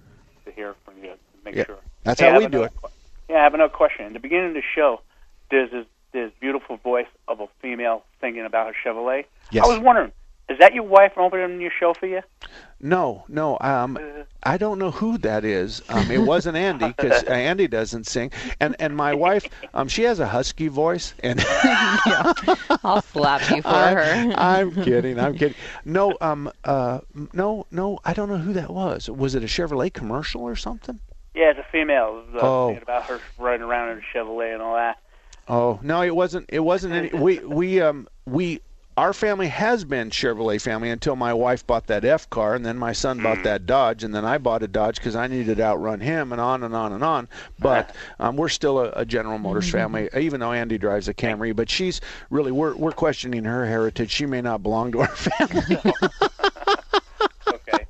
[0.45, 1.77] to hear from you to make Yeah, sure.
[2.03, 2.71] that's Hey, how we do it.
[3.29, 4.05] Yeah, I have another question.
[4.05, 5.01] In the beginning of the show,
[5.49, 9.25] there's this, this beautiful voice of a female singing about her Chevrolet.
[9.51, 9.65] Yes.
[9.65, 10.11] I was wondering,
[10.49, 12.21] is that your wife opening your show for you?
[12.79, 13.57] No, no.
[13.61, 13.97] Um,
[14.45, 15.81] I don't know who that is.
[15.89, 20.19] Um, it wasn't Andy because Andy doesn't sing, and and my wife, um, she has
[20.19, 21.43] a husky voice, and
[22.84, 23.95] I'll slap you for I'm,
[24.31, 24.34] her.
[24.38, 25.19] I'm kidding.
[25.19, 25.55] I'm kidding.
[25.84, 26.99] No, um, uh,
[27.34, 27.99] no, no.
[28.05, 29.10] I don't know who that was.
[29.10, 30.99] Was it a Chevrolet commercial or something?
[31.34, 32.23] Yeah, it's a female.
[32.27, 32.75] It was, uh, Oh.
[32.81, 34.99] about her riding around in a Chevrolet and all that.
[35.47, 36.45] Oh no, it wasn't.
[36.49, 37.10] It wasn't any.
[37.10, 38.62] We we um we
[38.97, 42.77] our family has been Chevrolet family until my wife bought that F car, and then
[42.77, 45.63] my son bought that Dodge, and then I bought a Dodge because I needed to
[45.63, 47.27] outrun him, and on and on and on.
[47.60, 51.53] But um, we're still a, a General Motors family, even though Andy drives a Camry.
[51.55, 51.99] But she's
[52.30, 54.11] really we're we're questioning her heritage.
[54.11, 55.78] She may not belong to our family.
[57.47, 57.86] okay.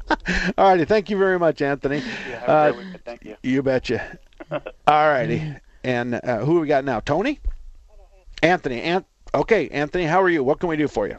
[0.57, 1.97] All righty, thank you very much, Anthony.
[2.29, 3.05] Yeah, have a Uh, great weekend.
[3.05, 3.36] Thank you.
[3.43, 4.17] You betcha.
[4.51, 5.53] All righty.
[5.84, 6.99] And uh, who we got now?
[6.99, 7.39] Tony?
[8.41, 8.82] Anthony.
[8.82, 10.43] Ant- okay, Anthony, how are you?
[10.43, 11.17] What can we do for you?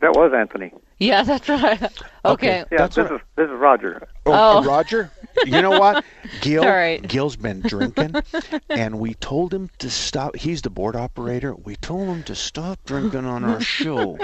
[0.00, 0.72] That was Anthony.
[0.98, 1.82] Yeah, that's right.
[2.24, 2.64] Okay.
[2.70, 4.06] Yeah, That's this what- is this is Roger.
[4.26, 4.64] Oh, Oh.
[4.64, 5.10] Roger.
[5.44, 6.04] You know what?
[6.40, 7.00] Gil, All right.
[7.06, 8.14] Gil's been drinking,
[8.68, 10.36] and we told him to stop.
[10.36, 11.54] He's the board operator.
[11.54, 14.18] We told him to stop drinking on our show,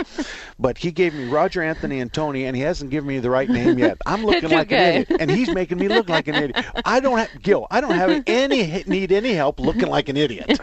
[0.58, 3.48] but he gave me Roger, Anthony, and Tony, and he hasn't given me the right
[3.48, 3.98] name yet.
[4.06, 4.96] I'm looking It's like okay.
[4.96, 6.64] an idiot, and he's making me look like an idiot.
[6.84, 7.66] I don't have Gil.
[7.70, 10.60] I don't have any need any help looking like an idiot.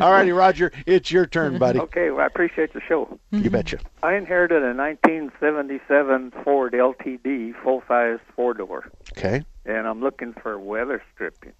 [0.00, 1.78] All righty, Roger, it's your turn, buddy.
[1.80, 3.18] Okay, well, I appreciate the show.
[3.30, 3.78] You betcha.
[4.02, 9.42] I inherited a 1977 Ford LTD full-size four-door, Okay.
[9.66, 11.52] and I'm looking for weather stripping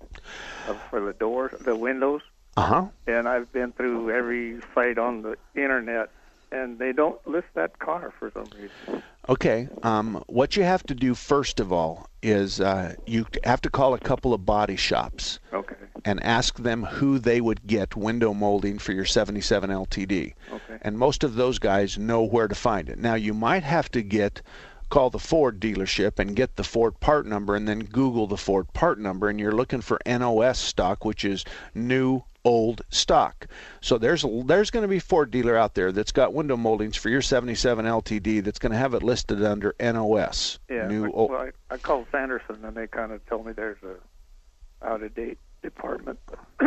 [0.68, 2.22] uh, for the doors, the windows.
[2.57, 2.84] Uh huh.
[3.07, 6.11] And I've been through every site on the internet,
[6.51, 9.03] and they don't list that car for some reason.
[9.28, 9.68] Okay.
[9.82, 13.95] Um, what you have to do first of all is uh, you have to call
[13.95, 15.76] a couple of body shops Okay.
[16.05, 20.32] and ask them who they would get window molding for your 77 LTD.
[20.51, 20.78] Okay.
[20.82, 22.99] And most of those guys know where to find it.
[22.99, 24.41] Now you might have to get
[24.89, 28.72] call the Ford dealership and get the Ford part number and then Google the Ford
[28.72, 33.47] part number and you're looking for NOS stock which is new old stock.
[33.80, 36.97] So there's there's going to be a Ford dealer out there that's got window moldings
[36.97, 40.59] for your 77 LTD that's going to have it listed under NOS.
[40.70, 40.89] Yeah.
[40.89, 43.82] New I, old, well, I, I called Sanderson, and they kind of told me there's
[43.82, 46.18] a out-of-date department.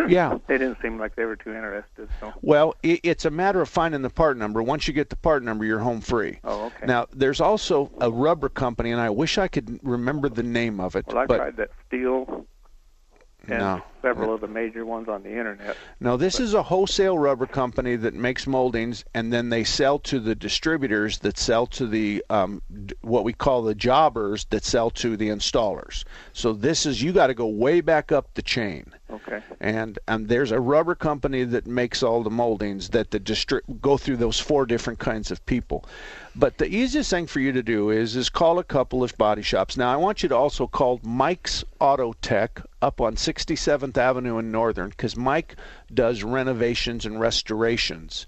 [0.08, 0.38] Yeah.
[0.48, 2.10] they didn't seem like they were too interested.
[2.20, 2.34] So.
[2.42, 4.62] Well, i it's a matter of finding the part number.
[4.62, 6.39] Once you get the part number, you're home free.
[6.44, 6.86] Oh, okay.
[6.86, 10.96] Now, there's also a rubber company, and I wish I could remember the name of
[10.96, 11.08] it.
[11.08, 12.46] Well, I but tried that Steele
[13.48, 13.82] and No.
[14.02, 15.76] several of the major ones on the internet.
[16.00, 20.20] No, this is a wholesale rubber company that makes moldings, and then they sell to
[20.20, 22.62] the distributors that sell to the um,
[23.02, 26.04] what we call the jobbers that sell to the installers.
[26.34, 28.86] So this is you got to go way back up the chain.
[29.10, 29.42] Okay.
[29.60, 33.98] And and there's a rubber company that makes all the moldings that the distri- go
[33.98, 35.86] through those four different kinds of people.
[36.34, 39.42] But the easiest thing for you to do is is call a couple of body
[39.42, 39.76] shops.
[39.76, 44.50] Now I want you to also call Mike's Auto Tech up on 67th Avenue in
[44.50, 45.58] Northern because Mike
[45.94, 48.28] does renovations and restorations.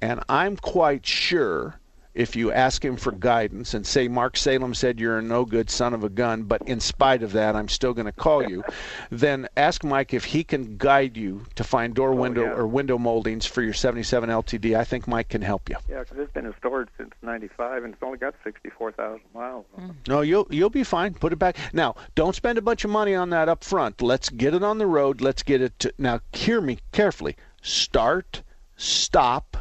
[0.00, 1.80] And I'm quite sure
[2.14, 5.68] if you ask him for guidance and say Mark Salem said you're a no good
[5.68, 8.62] son of a gun, but in spite of that I'm still going to call you,
[9.10, 12.52] then ask Mike if he can guide you to find door oh, window yeah.
[12.52, 14.76] or window moldings for your 77 LTD.
[14.76, 15.76] I think Mike can help you.
[15.88, 19.64] Yeah, because it's been in storage since '95, and it's only got 64,000 miles.
[19.76, 19.88] on it.
[19.88, 20.08] Mm.
[20.08, 21.14] No, you'll you'll be fine.
[21.14, 21.56] Put it back.
[21.72, 24.00] Now, don't spend a bunch of money on that up front.
[24.00, 25.20] Let's get it on the road.
[25.20, 27.36] Let's get it to Now, hear me carefully.
[27.62, 28.42] Start,
[28.76, 29.56] stop,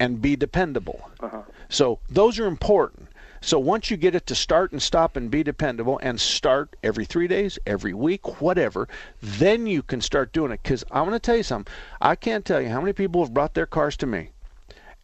[0.00, 1.10] and be dependable.
[1.20, 1.42] Uh-huh.
[1.68, 3.08] So, those are important.
[3.40, 7.04] So, once you get it to start and stop and be dependable and start every
[7.04, 8.88] 3 days, every week, whatever,
[9.22, 11.72] then you can start doing it cuz I'm going to tell you something.
[12.00, 14.30] I can't tell you how many people have brought their cars to me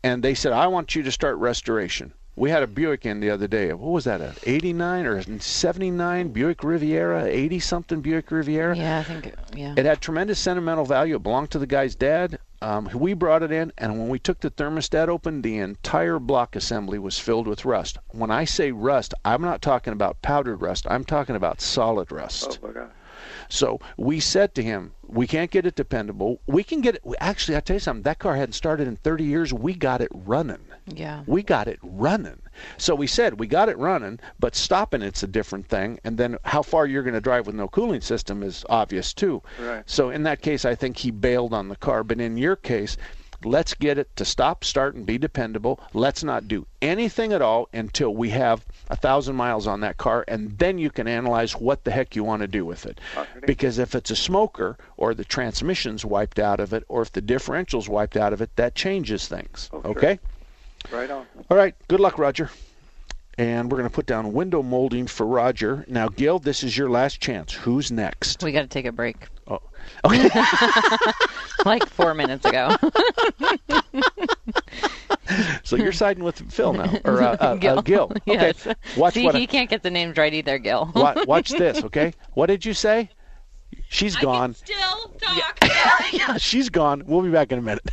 [0.02, 2.12] and they said, I want you to start restoration.
[2.36, 3.72] We had a Buick in the other day.
[3.72, 4.20] What was that?
[4.20, 8.76] A 89 or 79 Buick Riviera, 80 something Buick Riviera.
[8.76, 9.34] Yeah, I think.
[9.54, 9.74] Yeah.
[9.76, 11.16] It had tremendous sentimental value.
[11.16, 12.38] It belonged to the guy's dad.
[12.62, 16.56] Um, we brought it in, and when we took the thermostat open, the entire block
[16.56, 17.98] assembly was filled with rust.
[18.10, 20.86] When I say rust, I'm not talking about powdered rust.
[20.88, 22.58] I'm talking about solid rust.
[22.62, 22.90] Oh my God.
[23.50, 26.40] So we said to him, we can't get it dependable.
[26.46, 27.02] We can get it.
[27.20, 28.04] Actually, I tell you something.
[28.04, 29.52] That car hadn't started in 30 years.
[29.52, 30.64] We got it running.
[30.86, 31.24] Yeah.
[31.26, 32.40] We got it running.
[32.78, 35.98] So we said we got it running, but stopping it's a different thing.
[36.04, 39.42] And then how far you're going to drive with no cooling system is obvious too.
[39.60, 39.82] Right.
[39.86, 42.04] So in that case, I think he bailed on the car.
[42.04, 42.96] But in your case,
[43.44, 45.80] let's get it to stop, start, and be dependable.
[45.92, 50.24] Let's not do anything at all until we have a thousand miles on that car,
[50.28, 53.00] and then you can analyze what the heck you want to do with it.
[53.46, 57.20] Because if it's a smoker, or the transmission's wiped out of it, or if the
[57.20, 59.70] differential's wiped out of it, that changes things.
[59.72, 59.90] Oh, sure.
[59.92, 60.18] okay?
[60.90, 61.26] Right on.
[61.50, 61.74] All right.
[61.88, 62.50] Good luck, Roger.
[63.38, 65.84] And we're going to put down window molding for Roger.
[65.88, 67.52] Now, Gil, this is your last chance.
[67.52, 68.42] Who's next?
[68.42, 69.16] We got to take a break.
[69.46, 69.60] Oh.
[70.04, 70.28] Okay.
[71.64, 72.76] like four minutes ago.
[75.62, 77.78] so you're siding with Phil now, or uh, uh, Gil.
[77.78, 78.12] Uh, Gil.
[78.22, 78.22] Okay.
[78.26, 78.66] Yes.
[78.96, 79.34] Watch See, what.
[79.34, 80.90] he can't get the names right either, Gil.
[80.94, 82.12] Wa- watch this, okay?
[82.34, 83.10] What did you say?
[83.88, 84.54] She's gone.
[84.54, 85.58] Still talk.
[86.12, 87.04] yeah, she's gone.
[87.06, 87.88] We'll be back in a minute.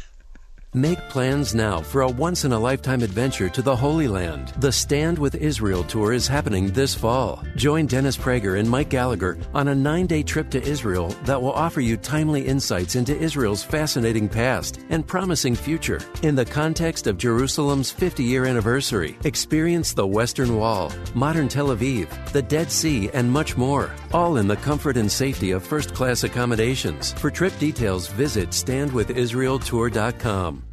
[0.74, 4.49] Make plans now for a once in a lifetime adventure to the Holy Land.
[4.57, 7.41] The Stand with Israel tour is happening this fall.
[7.55, 11.53] Join Dennis Prager and Mike Gallagher on a nine day trip to Israel that will
[11.53, 16.01] offer you timely insights into Israel's fascinating past and promising future.
[16.22, 22.09] In the context of Jerusalem's 50 year anniversary, experience the Western Wall, modern Tel Aviv,
[22.34, 23.89] the Dead Sea, and much more.
[24.11, 27.13] All in the comfort and safety of first class accommodations.
[27.13, 30.66] For trip details, visit standwithisraeltour.com.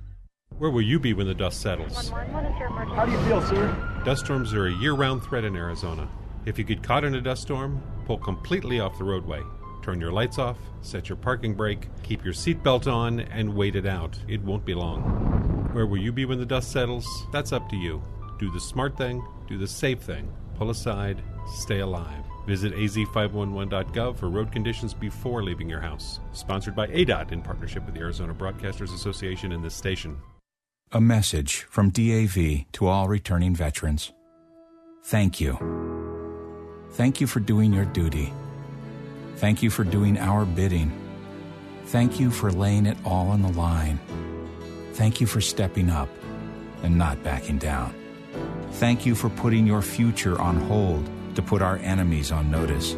[0.59, 2.11] Where will you be when the dust settles?
[2.11, 4.03] How do you feel, sir?
[4.05, 6.09] Dust storms are a year round threat in Arizona.
[6.47, 9.43] If you get caught in a dust storm, pull completely off the roadway.
[9.83, 13.85] Turn your lights off, set your parking brake, keep your seatbelt on, and wait it
[13.85, 14.17] out.
[14.29, 15.03] It won't be long.
[15.73, 17.27] Where will you be when the dust settles?
[17.33, 18.01] That's up to you.
[18.39, 20.33] Do the smart thing, do the safe thing.
[20.55, 21.21] Pull aside,
[21.53, 22.25] stay alive.
[22.47, 26.21] Visit az511.gov for road conditions before leaving your house.
[26.33, 30.17] Sponsored by ADOT in partnership with the Arizona Broadcasters Association and this station.
[30.93, 34.13] A message from DAV to all returning veterans.
[35.03, 35.59] Thank you.
[36.93, 38.33] Thank you for doing your duty.
[39.37, 40.93] Thank you for doing our bidding.
[41.87, 43.99] Thank you for laying it all on the line.
[44.93, 46.09] Thank you for stepping up
[46.85, 47.93] and not backing down.
[48.75, 52.97] Thank you for putting your future on hold to put our enemies on notice.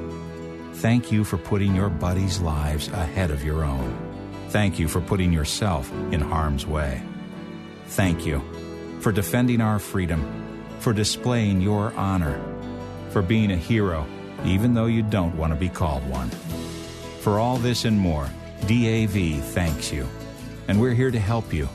[0.74, 3.96] Thank you for putting your buddies' lives ahead of your own.
[4.50, 7.00] Thank you for putting yourself in harm's way.
[7.88, 8.42] Thank you
[9.00, 10.24] for defending our freedom,
[10.80, 12.40] for displaying your honor,
[13.10, 14.06] for being a hero,
[14.44, 16.28] even though you don't want to be called one.
[17.20, 18.28] For all this and more,
[18.66, 20.08] DAV thanks you,
[20.68, 21.68] and we're here to help you.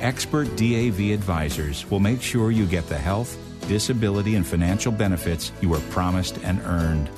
[0.00, 3.38] Expert DAV advisors will make sure you get the health,
[3.68, 7.08] disability, and financial benefits you were promised and earned.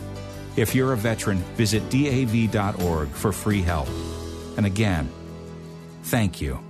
[0.56, 3.88] If you're a veteran, visit DAV.org for free help.
[4.56, 5.10] And again,
[6.02, 6.67] thank you.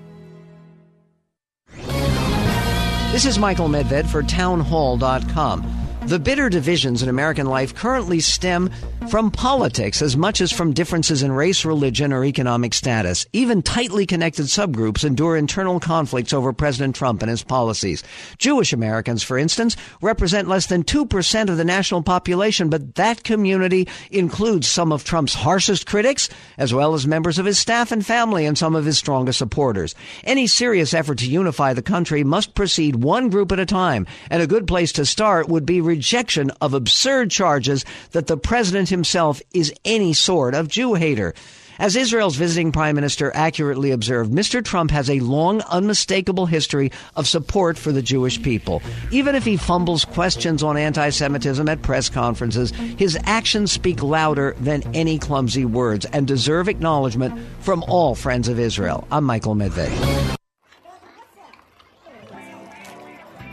[3.19, 5.78] This is Michael Medved for townhall.com.
[6.09, 8.71] The bitter divisions in American life currently stem
[9.11, 13.27] from politics as much as from differences in race, religion, or economic status.
[13.35, 18.03] Even tightly connected subgroups endure internal conflicts over President Trump and his policies.
[18.39, 23.87] Jewish Americans, for instance, represent less than 2% of the national population, but that community
[24.11, 28.47] includes some of Trump's harshest critics, as well as members of his staff and family
[28.47, 29.95] and some of his strongest supporters.
[30.25, 34.43] Any serious effort to unify the country must proceed one group at a time, and
[34.43, 39.43] a good place to start would be rejection of absurd charges that the president himself
[39.53, 41.35] is any sort of Jew hater.
[41.81, 44.65] As Israel's visiting prime minister accurately observed, Mr.
[44.65, 48.81] Trump has a long, unmistakable history of support for the Jewish people.
[49.11, 54.55] Even if he fumbles questions on anti Semitism at press conferences, his actions speak louder
[54.61, 59.05] than any clumsy words and deserve acknowledgement from all friends of Israel.
[59.11, 60.38] I'm Michael Medved.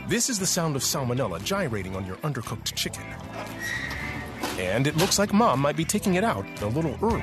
[0.08, 3.02] This is the sound of salmonella gyrating on your undercooked chicken.
[4.56, 7.22] And it looks like mom might be taking it out a little early.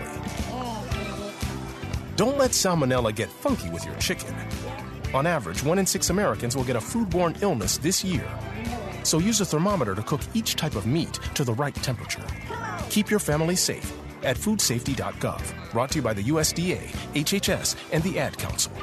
[2.18, 4.36] Don't let salmonella get funky with your chicken.
[5.14, 8.28] On average, one in six Americans will get a foodborne illness this year.
[9.04, 12.26] So use a thermometer to cook each type of meat to the right temperature.
[12.90, 15.72] Keep your family safe at foodsafety.gov.
[15.72, 16.82] Brought to you by the USDA,
[17.14, 18.74] HHS, and the Ad Council.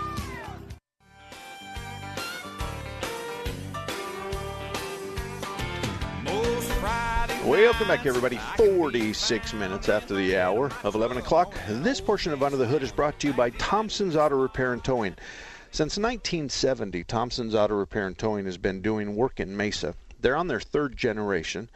[7.61, 8.39] Welcome back, everybody.
[8.57, 11.55] 46 minutes after the hour of 11 o'clock.
[11.69, 14.83] This portion of Under the Hood is brought to you by Thompson's Auto Repair and
[14.83, 15.15] Towing.
[15.71, 19.95] Since 1970, Thompson's Auto Repair and Towing has been doing work in Mesa.
[20.23, 21.69] They're on their third generation.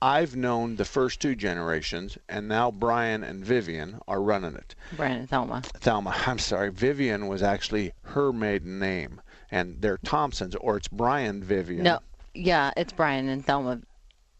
[0.00, 4.76] I've known the first two generations, and now Brian and Vivian are running it.
[4.96, 5.62] Brian and Thelma.
[5.62, 6.70] Thelma, I'm sorry.
[6.70, 9.20] Vivian was actually her maiden name,
[9.50, 11.82] and they're Thompsons, or it's Brian Vivian.
[11.82, 11.98] No,
[12.32, 13.80] yeah, it's Brian and Thelma.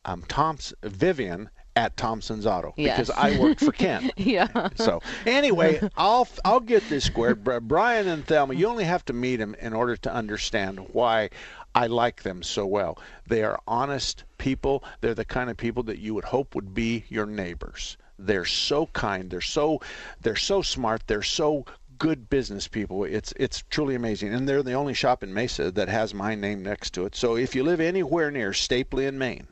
[0.04, 2.96] I'm Thompson Vivian at Thompson's Auto Yes.
[2.98, 4.10] because I worked for Ken.
[4.16, 4.68] yeah.
[4.74, 7.44] So anyway, I'll I'll get this squared.
[7.44, 11.30] Brian and Thelma, you only have to meet them in order to understand why
[11.74, 12.98] I like them so well.
[13.26, 14.84] They are honest people.
[15.00, 17.96] They're the kind of people that you would hope would be your neighbors.
[18.18, 19.30] They're so kind.
[19.30, 19.80] They're so
[20.20, 21.02] they're so smart.
[21.06, 21.64] They're so
[21.98, 23.04] good business people.
[23.04, 24.34] It's it's truly amazing.
[24.34, 27.14] And they're the only shop in Mesa that has my name next to it.
[27.16, 29.46] So if you live anywhere near Stapley in Main,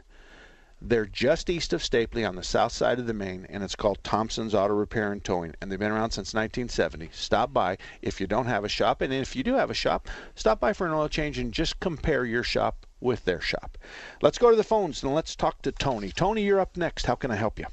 [0.82, 4.02] they're just east of Stapley on the south side of the main, and it's called
[4.02, 5.54] Thompson's Auto Repair and Towing.
[5.60, 7.10] And they've been around since 1970.
[7.12, 10.08] Stop by if you don't have a shop, and if you do have a shop,
[10.34, 13.76] stop by for an oil change and just compare your shop with their shop.
[14.22, 16.10] Let's go to the phones and let's talk to Tony.
[16.12, 17.06] Tony, you're up next.
[17.06, 17.66] How can I help you?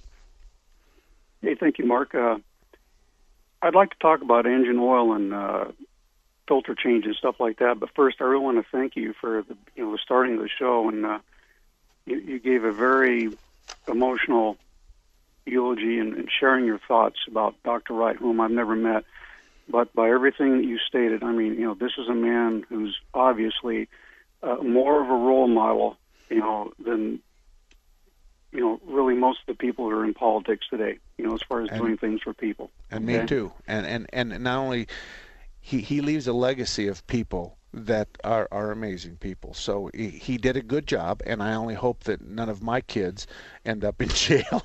[1.42, 2.14] Hey, thank you, Mark.
[2.16, 2.38] Uh,
[3.62, 5.66] I'd like to talk about engine oil and uh,
[6.48, 7.80] filter change and stuff like that.
[7.80, 10.90] But first, I really want to thank you for the you know starting the show,
[10.90, 11.20] and uh,
[12.08, 13.30] you, you gave a very
[13.88, 14.58] emotional
[15.46, 17.94] eulogy and, and sharing your thoughts about Dr.
[17.94, 19.04] Wright, whom I've never met.
[19.70, 22.98] But by everything that you stated, I mean, you know, this is a man who's
[23.14, 23.90] obviously
[24.42, 25.98] uh, more of a role model,
[26.30, 27.20] you know, than
[28.54, 30.98] you know, really most of the people who are in politics today.
[31.18, 32.72] You know, as far as And- doing things for people.
[32.90, 33.52] and me too.
[33.68, 34.88] And and and not only
[35.60, 39.54] he he leaves a legacy of people that are are amazing people.
[39.54, 42.82] So he, he did a good job, and I only hope that none of my
[42.82, 43.28] kids
[43.66, 44.64] end up in jail,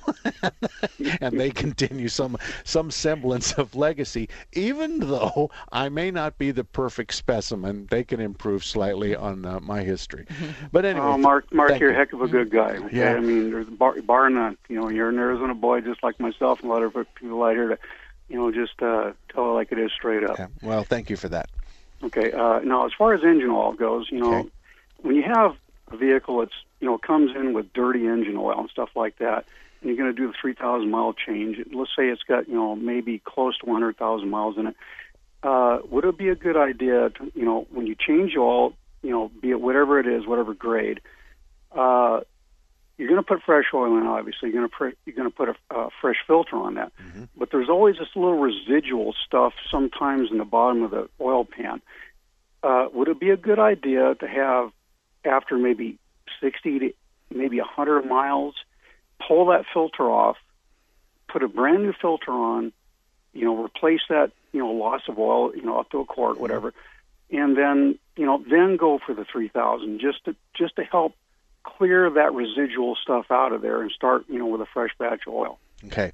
[1.21, 4.29] and they continue some some semblance of legacy.
[4.53, 9.59] Even though I may not be the perfect specimen, they can improve slightly on uh,
[9.59, 10.25] my history.
[10.71, 11.99] But anyway, Oh, Mark, Mark, thank you're a you.
[11.99, 12.77] heck of a good guy.
[12.77, 12.97] Okay?
[12.97, 13.13] Yeah.
[13.15, 14.57] I mean, there's bar, bar none.
[14.69, 17.51] You know, you're an Arizona boy just like myself, and a lot of people out
[17.53, 17.79] here to,
[18.29, 20.39] you know, just uh, tell it like it is straight up.
[20.61, 21.49] Well, thank you for that.
[22.03, 22.31] Okay.
[22.31, 24.49] Uh, now, as far as engine oil goes, you know,
[24.97, 25.55] when you have
[25.91, 29.45] a vehicle that's you know comes in with dirty engine oil and stuff like that,
[29.81, 31.57] and you're going to do the 3,000 mile change.
[31.71, 34.75] Let's say it's got you know maybe close to 100,000 miles in it.
[35.41, 39.11] Uh, would it be a good idea to you know when you change oil, you
[39.11, 41.01] know, be it whatever it is, whatever grade,
[41.71, 42.21] uh,
[42.97, 44.05] you're going to put fresh oil in.
[44.05, 46.91] Obviously, you're going to put you're going to put a uh, fresh filter on that.
[47.35, 51.81] But there's always this little residual stuff sometimes in the bottom of the oil pan.
[52.61, 54.71] Uh, would it be a good idea to have
[55.25, 55.97] after maybe
[56.41, 56.93] 60 to
[57.29, 58.55] maybe 100 miles,
[59.27, 60.37] pull that filter off,
[61.27, 62.71] put a brand new filter on,
[63.33, 66.39] you know, replace that you know loss of oil, you know, up to a quart,
[66.39, 66.73] whatever,
[67.31, 71.15] and then you know then go for the 3,000 just to just to help
[71.63, 75.21] clear that residual stuff out of there and start you know with a fresh batch
[75.27, 75.59] of oil.
[75.85, 76.11] Okay.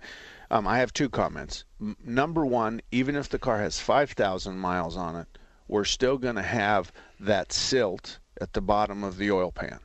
[0.51, 1.63] Um, I have two comments.
[1.79, 5.27] M- number one, even if the car has 5,000 miles on it,
[5.67, 9.79] we're still going to have that silt at the bottom of the oil pan.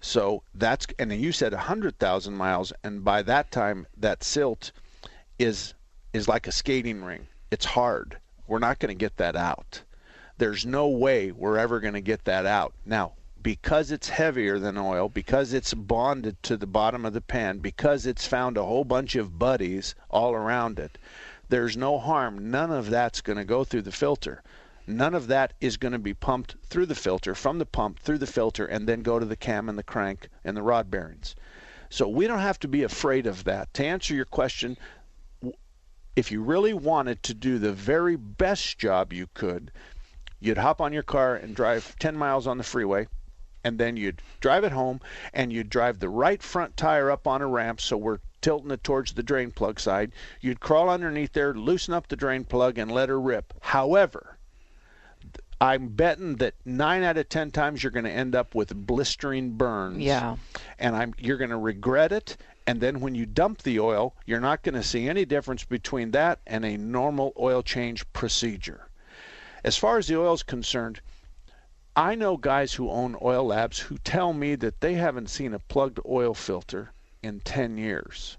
[0.00, 4.72] So that's, and you said 100,000 miles, and by that time, that silt
[5.38, 5.74] is
[6.12, 7.28] is like a skating ring.
[7.50, 8.18] It's hard.
[8.48, 9.82] We're not going to get that out.
[10.38, 12.74] There's no way we're ever going to get that out.
[12.84, 13.12] Now,
[13.42, 18.04] because it's heavier than oil, because it's bonded to the bottom of the pan, because
[18.04, 20.98] it's found a whole bunch of buddies all around it,
[21.48, 22.50] there's no harm.
[22.50, 24.42] None of that's going to go through the filter.
[24.86, 28.18] None of that is going to be pumped through the filter, from the pump through
[28.18, 31.34] the filter, and then go to the cam and the crank and the rod bearings.
[31.88, 33.72] So we don't have to be afraid of that.
[33.74, 34.76] To answer your question,
[36.14, 39.70] if you really wanted to do the very best job you could,
[40.40, 43.06] you'd hop on your car and drive 10 miles on the freeway,
[43.64, 45.00] and then you'd drive it home,
[45.32, 48.82] and you'd drive the right front tire up on a ramp so we're tilting it
[48.82, 50.12] towards the drain plug side.
[50.40, 53.52] You'd crawl underneath there, loosen up the drain plug, and let her rip.
[53.60, 54.38] However,
[55.60, 59.52] I'm betting that nine out of ten times you're going to end up with blistering
[59.52, 59.98] burns.
[59.98, 60.36] Yeah.
[60.78, 62.38] And I'm you're going to regret it.
[62.66, 66.12] And then when you dump the oil, you're not going to see any difference between
[66.12, 68.88] that and a normal oil change procedure.
[69.64, 71.00] As far as the oil is concerned,
[71.96, 75.58] I know guys who own oil labs who tell me that they haven't seen a
[75.58, 78.38] plugged oil filter in 10 years.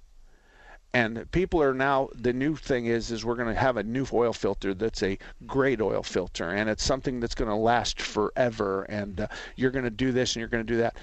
[0.93, 4.05] And people are now the new thing is is we're going to have a new
[4.11, 8.83] oil filter that's a great oil filter and it's something that's going to last forever
[8.83, 10.97] and uh, you're going to do this and you're going to do that.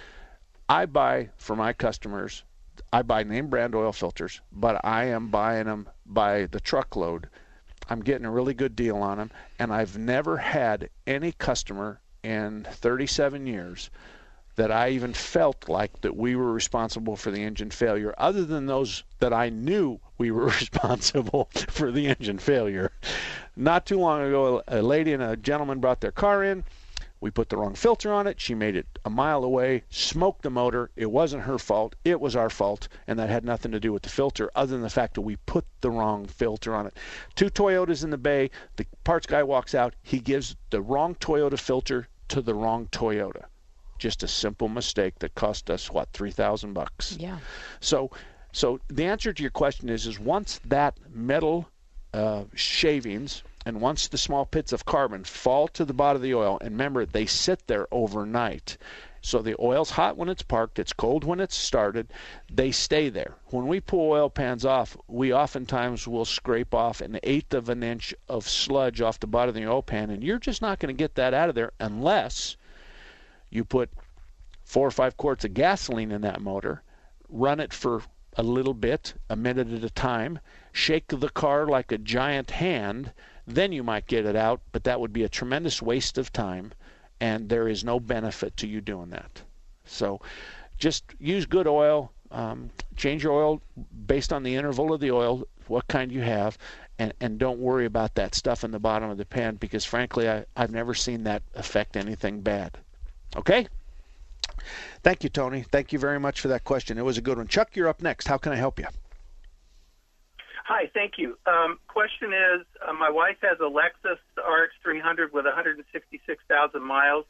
[0.69, 2.45] I buy for my customers
[2.93, 7.29] I buy name brand oil filters, but I am buying them by the truckload.
[7.91, 12.67] I'm getting a really good deal on them, and I've never had any customer in
[12.71, 13.91] 37 years
[14.57, 18.67] that I even felt like that we were responsible for the engine failure, other than
[18.67, 22.91] those that I knew we were responsible for the engine failure.
[23.57, 26.65] Not too long ago, a lady and a gentleman brought their car in.
[27.21, 28.41] We put the wrong filter on it.
[28.41, 30.91] She made it a mile away, smoked the motor.
[30.95, 31.97] It wasn't her fault.
[32.05, 32.89] It was our fault.
[33.07, 35.37] And that had nothing to do with the filter, other than the fact that we
[35.37, 36.97] put the wrong filter on it.
[37.35, 38.51] Two Toyotas in the bay.
[38.77, 39.95] The parts guy walks out.
[40.03, 43.47] He gives the wrong Toyota filter to the wrong Toyota.
[43.99, 47.17] Just a simple mistake that cost us, what, 3000 bucks?
[47.19, 47.39] Yeah.
[47.81, 48.11] So,
[48.53, 51.69] so the answer to your question is, is once that metal
[52.15, 56.35] uh, shavings and once the small pits of carbon fall to the bottom of the
[56.35, 58.79] oil, and remember they sit there overnight.
[59.21, 62.11] So the oil's hot when it's parked, it's cold when it's started.
[62.51, 63.35] They stay there.
[63.49, 67.83] When we pull oil pans off, we oftentimes will scrape off an eighth of an
[67.83, 70.97] inch of sludge off the bottom of the oil pan, and you're just not going
[70.97, 72.57] to get that out of there unless
[73.51, 73.91] you put
[74.65, 76.83] four or five quarts of gasoline in that motor,
[77.29, 78.01] run it for
[78.39, 80.39] a little bit, a minute at a time,
[80.73, 83.13] shake the car like a giant hand,
[83.49, 86.73] then you might get it out, but that would be a tremendous waste of time,
[87.21, 89.43] and there is no benefit to you doing that.
[89.85, 90.21] So
[90.77, 92.13] just use good oil.
[92.31, 93.63] Um, change your oil
[94.07, 96.59] based on the interval of the oil, what kind you have,
[96.99, 100.29] and, and don't worry about that stuff in the bottom of the pan because, frankly,
[100.29, 102.77] I, I've never seen that affect anything bad.
[103.35, 103.67] Okay?
[105.03, 105.63] Thank you, Tony.
[105.63, 106.99] Thank you very much for that question.
[106.99, 107.47] It was a good one.
[107.47, 108.29] Chuck, you're up next.
[108.29, 108.87] How can I help you?
[110.69, 111.39] Hi, thank you.
[111.47, 117.25] Um, question is, uh, my wife has a Lexus RX 300 with 166,000 miles.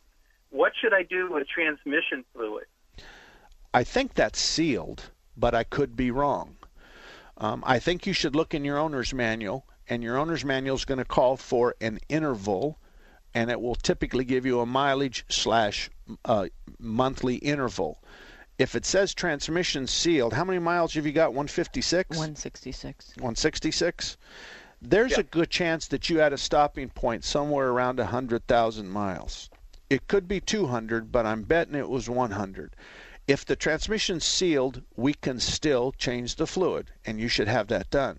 [0.51, 2.65] What should I do with transmission fluid?
[3.73, 6.57] I think that's sealed, but I could be wrong.
[7.37, 10.85] Um, I think you should look in your owner's manual, and your owner's manual is
[10.85, 12.81] going to call for an interval,
[13.35, 15.91] and it will typically give you a mileage slash
[16.25, 16.49] uh,
[16.81, 18.03] monthly interval.
[18.59, 21.31] If it says transmission sealed, how many miles have you got?
[21.31, 22.11] 156?
[22.11, 23.17] 166.
[23.17, 24.17] 166?
[24.83, 29.49] There's a good chance that you had a stopping point somewhere around 100,000 miles.
[29.89, 32.75] It could be 200, but I'm betting it was 100.
[33.29, 37.91] If the transmission's sealed, we can still change the fluid, and you should have that
[37.91, 38.19] done.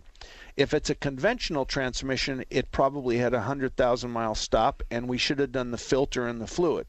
[0.55, 5.39] If it's a conventional transmission, it probably had a 100,000 mile stop, and we should
[5.39, 6.87] have done the filter and the fluid.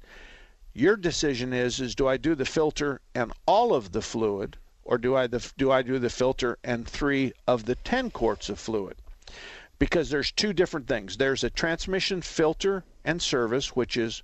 [0.72, 4.98] Your decision is is do I do the filter and all of the fluid or
[4.98, 8.60] do I the, do I do the filter and 3 of the 10 quarts of
[8.60, 8.96] fluid?
[9.80, 11.16] Because there's two different things.
[11.16, 14.22] There's a transmission filter and service which is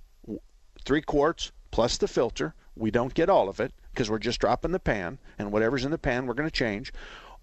[0.85, 2.53] 3 quarts plus the filter.
[2.77, 5.91] We don't get all of it because we're just dropping the pan and whatever's in
[5.91, 6.93] the pan we're going to change.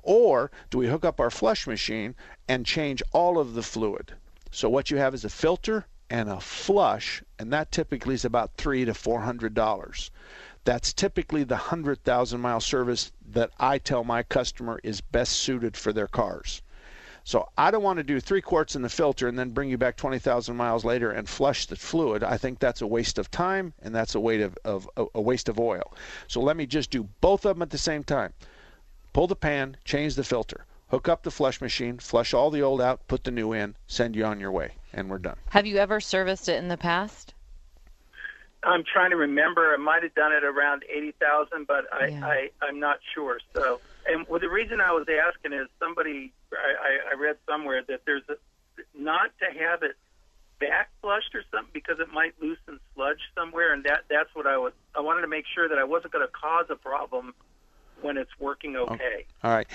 [0.03, 2.15] Or do we hook up our flush machine
[2.49, 4.15] and change all of the fluid?
[4.51, 8.57] So what you have is a filter and a flush, and that typically is about
[8.57, 10.11] three to four hundred dollars.
[10.65, 15.77] That's typically the hundred thousand mile service that I tell my customer is best suited
[15.77, 16.63] for their cars.
[17.27, 19.79] So I don't want to do three quarts in the filter and then bring you
[19.79, 22.23] back 20,000 miles later and flush the fluid.
[22.23, 25.49] I think that's a waste of time and that's a, weight of, of, a waste
[25.49, 25.95] of oil.
[26.29, 28.35] So let me just do both of them at the same time.
[29.15, 32.81] Pull the pan, change the filter, hook up the flush machine, flush all the old
[32.81, 35.37] out, put the new in, send you on your way, and we're done.
[35.51, 37.35] Have you ever serviced it in the past?
[38.63, 39.75] I'm trying to remember.
[39.75, 42.25] I might have done it around eighty thousand, but I, yeah.
[42.25, 43.41] I I'm not sure.
[43.57, 48.03] So, and well, the reason I was asking is somebody I, I read somewhere that
[48.07, 48.37] there's a,
[48.97, 49.97] not to have it
[50.61, 54.59] back flushed or something because it might loosen sludge somewhere, and that that's what I
[54.59, 54.73] was.
[54.95, 57.35] I wanted to make sure that I wasn't going to cause a problem
[58.03, 59.27] when it's working oh, okay.
[59.43, 59.67] All right.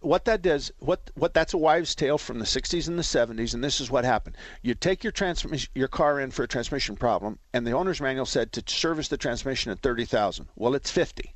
[0.00, 3.54] What that does, what what that's a wives' tale from the 60s and the 70s,
[3.54, 4.36] and this is what happened.
[4.62, 8.26] You take your transmission, your car in for a transmission problem, and the owner's manual
[8.26, 10.48] said to service the transmission at 30,000.
[10.56, 11.34] Well, it's 50.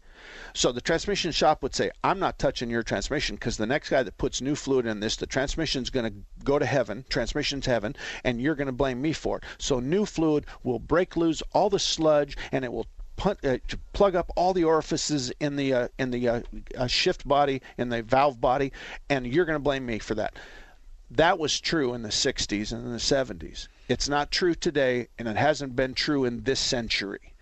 [0.52, 4.02] So the transmission shop would say, I'm not touching your transmission because the next guy
[4.02, 7.96] that puts new fluid in this, the transmission's going to go to heaven, transmission's heaven,
[8.22, 9.44] and you're going to blame me for it.
[9.58, 12.86] So new fluid will break loose all the sludge and it will
[13.26, 16.40] uh, to plug up all the orifices in the uh, in the uh,
[16.76, 18.72] uh, shift body in the valve body,
[19.08, 20.34] and you're going to blame me for that.
[21.12, 23.66] That was true in the 60s and in the 70s.
[23.88, 27.32] It's not true today, and it hasn't been true in this century.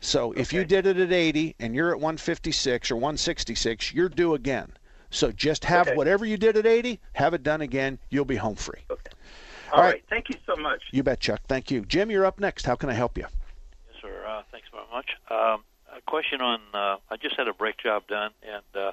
[0.00, 0.40] So okay.
[0.42, 4.70] if you did it at 80 and you're at 156 or 166, you're due again.
[5.10, 5.96] So just have okay.
[5.96, 7.98] whatever you did at 80, have it done again.
[8.10, 8.80] You'll be home free.
[8.90, 9.10] Okay.
[9.72, 9.94] All, All right.
[9.94, 10.04] right.
[10.10, 10.82] Thank you so much.
[10.90, 11.40] You bet, Chuck.
[11.48, 11.82] Thank you.
[11.86, 12.66] Jim, you're up next.
[12.66, 13.26] How can I help you?
[14.26, 15.10] Uh, thanks very much.
[15.30, 15.64] Um,
[15.94, 18.92] a question on uh, I just had a brake job done, and uh,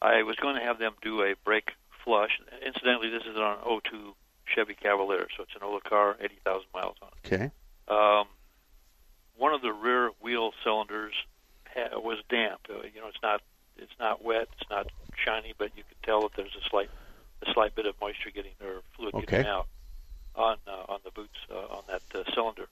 [0.00, 1.70] I was going to have them do a brake
[2.04, 2.40] flush.
[2.64, 4.14] Incidentally, this is on an 02
[4.46, 7.32] Chevy Cavalier, so it's an older car, 80,000 miles on it.
[7.32, 7.50] Okay.
[7.88, 8.26] Um,
[9.36, 11.14] one of the rear wheel cylinders
[11.74, 12.60] ha- was damp.
[12.68, 13.42] Uh, you know, it's not
[13.76, 14.86] it's not wet, it's not
[15.16, 16.90] shiny, but you can tell that there's a slight
[17.46, 19.26] a slight bit of moisture getting or fluid okay.
[19.26, 19.66] getting out
[20.34, 22.66] on uh, on the boots uh, on that uh, cylinder.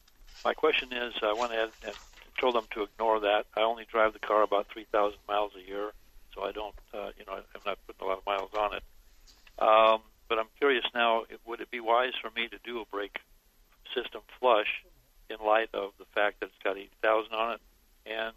[0.45, 1.95] My question is, I went ahead and
[2.41, 3.47] told them to ignore that.
[3.57, 5.93] I only drive the car about 3,000 miles a year,
[6.35, 8.83] so I don't, uh, you know, I'm not putting a lot of miles on it.
[9.59, 13.19] Um, but I'm curious now, would it be wise for me to do a brake
[13.95, 14.85] system flush
[15.29, 17.61] in light of the fact that it's got 80,000 on it
[18.07, 18.35] and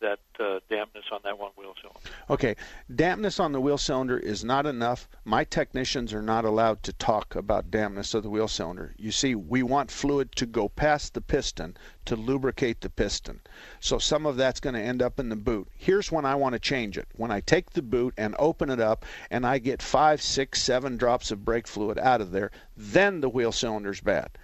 [0.00, 2.00] that uh, dampness on that one wheel cylinder.
[2.28, 2.56] Okay,
[2.94, 5.08] dampness on the wheel cylinder is not enough.
[5.32, 8.94] My technicians are not allowed to talk about dampness of the wheel cylinder.
[8.98, 11.74] You see, we want fluid to go past the piston
[12.04, 13.40] to lubricate the piston.
[13.80, 15.68] So some of that's going to end up in the boot.
[15.74, 17.08] Here's when I want to change it.
[17.16, 20.98] When I take the boot and open it up and I get five, six, seven
[20.98, 24.36] drops of brake fluid out of there, then the wheel cylinder's bad.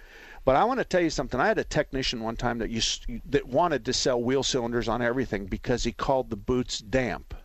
[0.43, 1.39] But I want to tell you something.
[1.39, 5.03] I had a technician one time that used that wanted to sell wheel cylinders on
[5.03, 7.35] everything because he called the boots damp.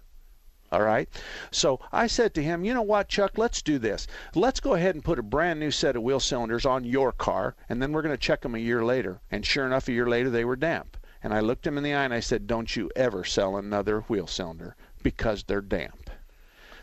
[0.75, 1.09] All right.
[1.53, 4.09] So I said to him, you know what, Chuck, let's do this.
[4.35, 7.55] Let's go ahead and put a brand new set of wheel cylinders on your car,
[7.68, 9.20] and then we're going to check them a year later.
[9.31, 10.97] And sure enough, a year later, they were damp.
[11.22, 14.01] And I looked him in the eye and I said, don't you ever sell another
[14.01, 16.04] wheel cylinder because they're damp.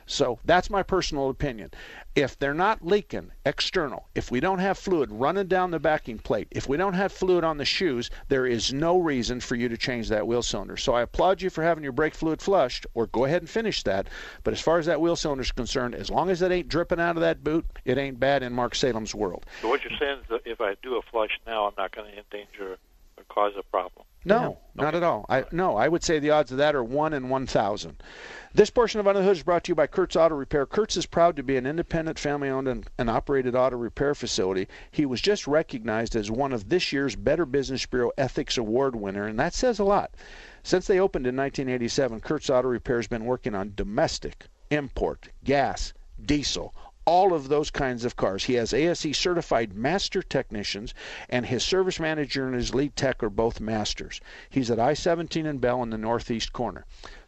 [0.05, 1.71] So that's my personal opinion.
[2.15, 6.47] If they're not leaking external, if we don't have fluid running down the backing plate,
[6.51, 9.77] if we don't have fluid on the shoes, there is no reason for you to
[9.77, 10.75] change that wheel cylinder.
[10.75, 13.83] So I applaud you for having your brake fluid flushed, or go ahead and finish
[13.83, 14.07] that.
[14.43, 16.99] But as far as that wheel cylinder is concerned, as long as it ain't dripping
[16.99, 19.45] out of that boot, it ain't bad in Mark Salem's world.
[19.61, 22.11] So what you're saying is that if I do a flush now, I'm not going
[22.11, 22.77] to endanger
[23.33, 24.05] cause a problem.
[24.23, 25.25] No, not at all.
[25.29, 28.03] I no, I would say the odds of that are one in one thousand.
[28.53, 30.65] This portion of Under the Hood is brought to you by Kurtz Auto Repair.
[30.65, 34.67] Kurtz is proud to be an independent, family-owned and, and operated auto repair facility.
[34.91, 39.25] He was just recognized as one of this year's Better Business Bureau Ethics Award winner,
[39.25, 40.13] and that says a lot.
[40.63, 45.93] Since they opened in 1987, Kurtz Auto Repair has been working on domestic, import, gas,
[46.23, 46.75] diesel,
[47.11, 48.45] all of those kinds of cars.
[48.45, 50.93] He has ASE certified master technicians,
[51.27, 54.21] and his service manager and his lead tech are both masters.
[54.49, 56.85] He's at I 17 and Bell in the northeast corner.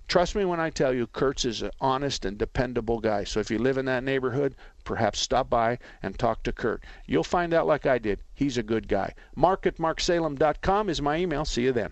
[0.07, 3.25] Trust me when I tell you, Kurtz is an honest and dependable guy.
[3.25, 4.55] So if you live in that neighborhood,
[4.85, 6.81] perhaps stop by and talk to Kurt.
[7.05, 8.21] You'll find out like I did.
[8.33, 9.13] He's a good guy.
[9.35, 11.43] Mark at marksalem.com is my email.
[11.43, 11.91] See you then.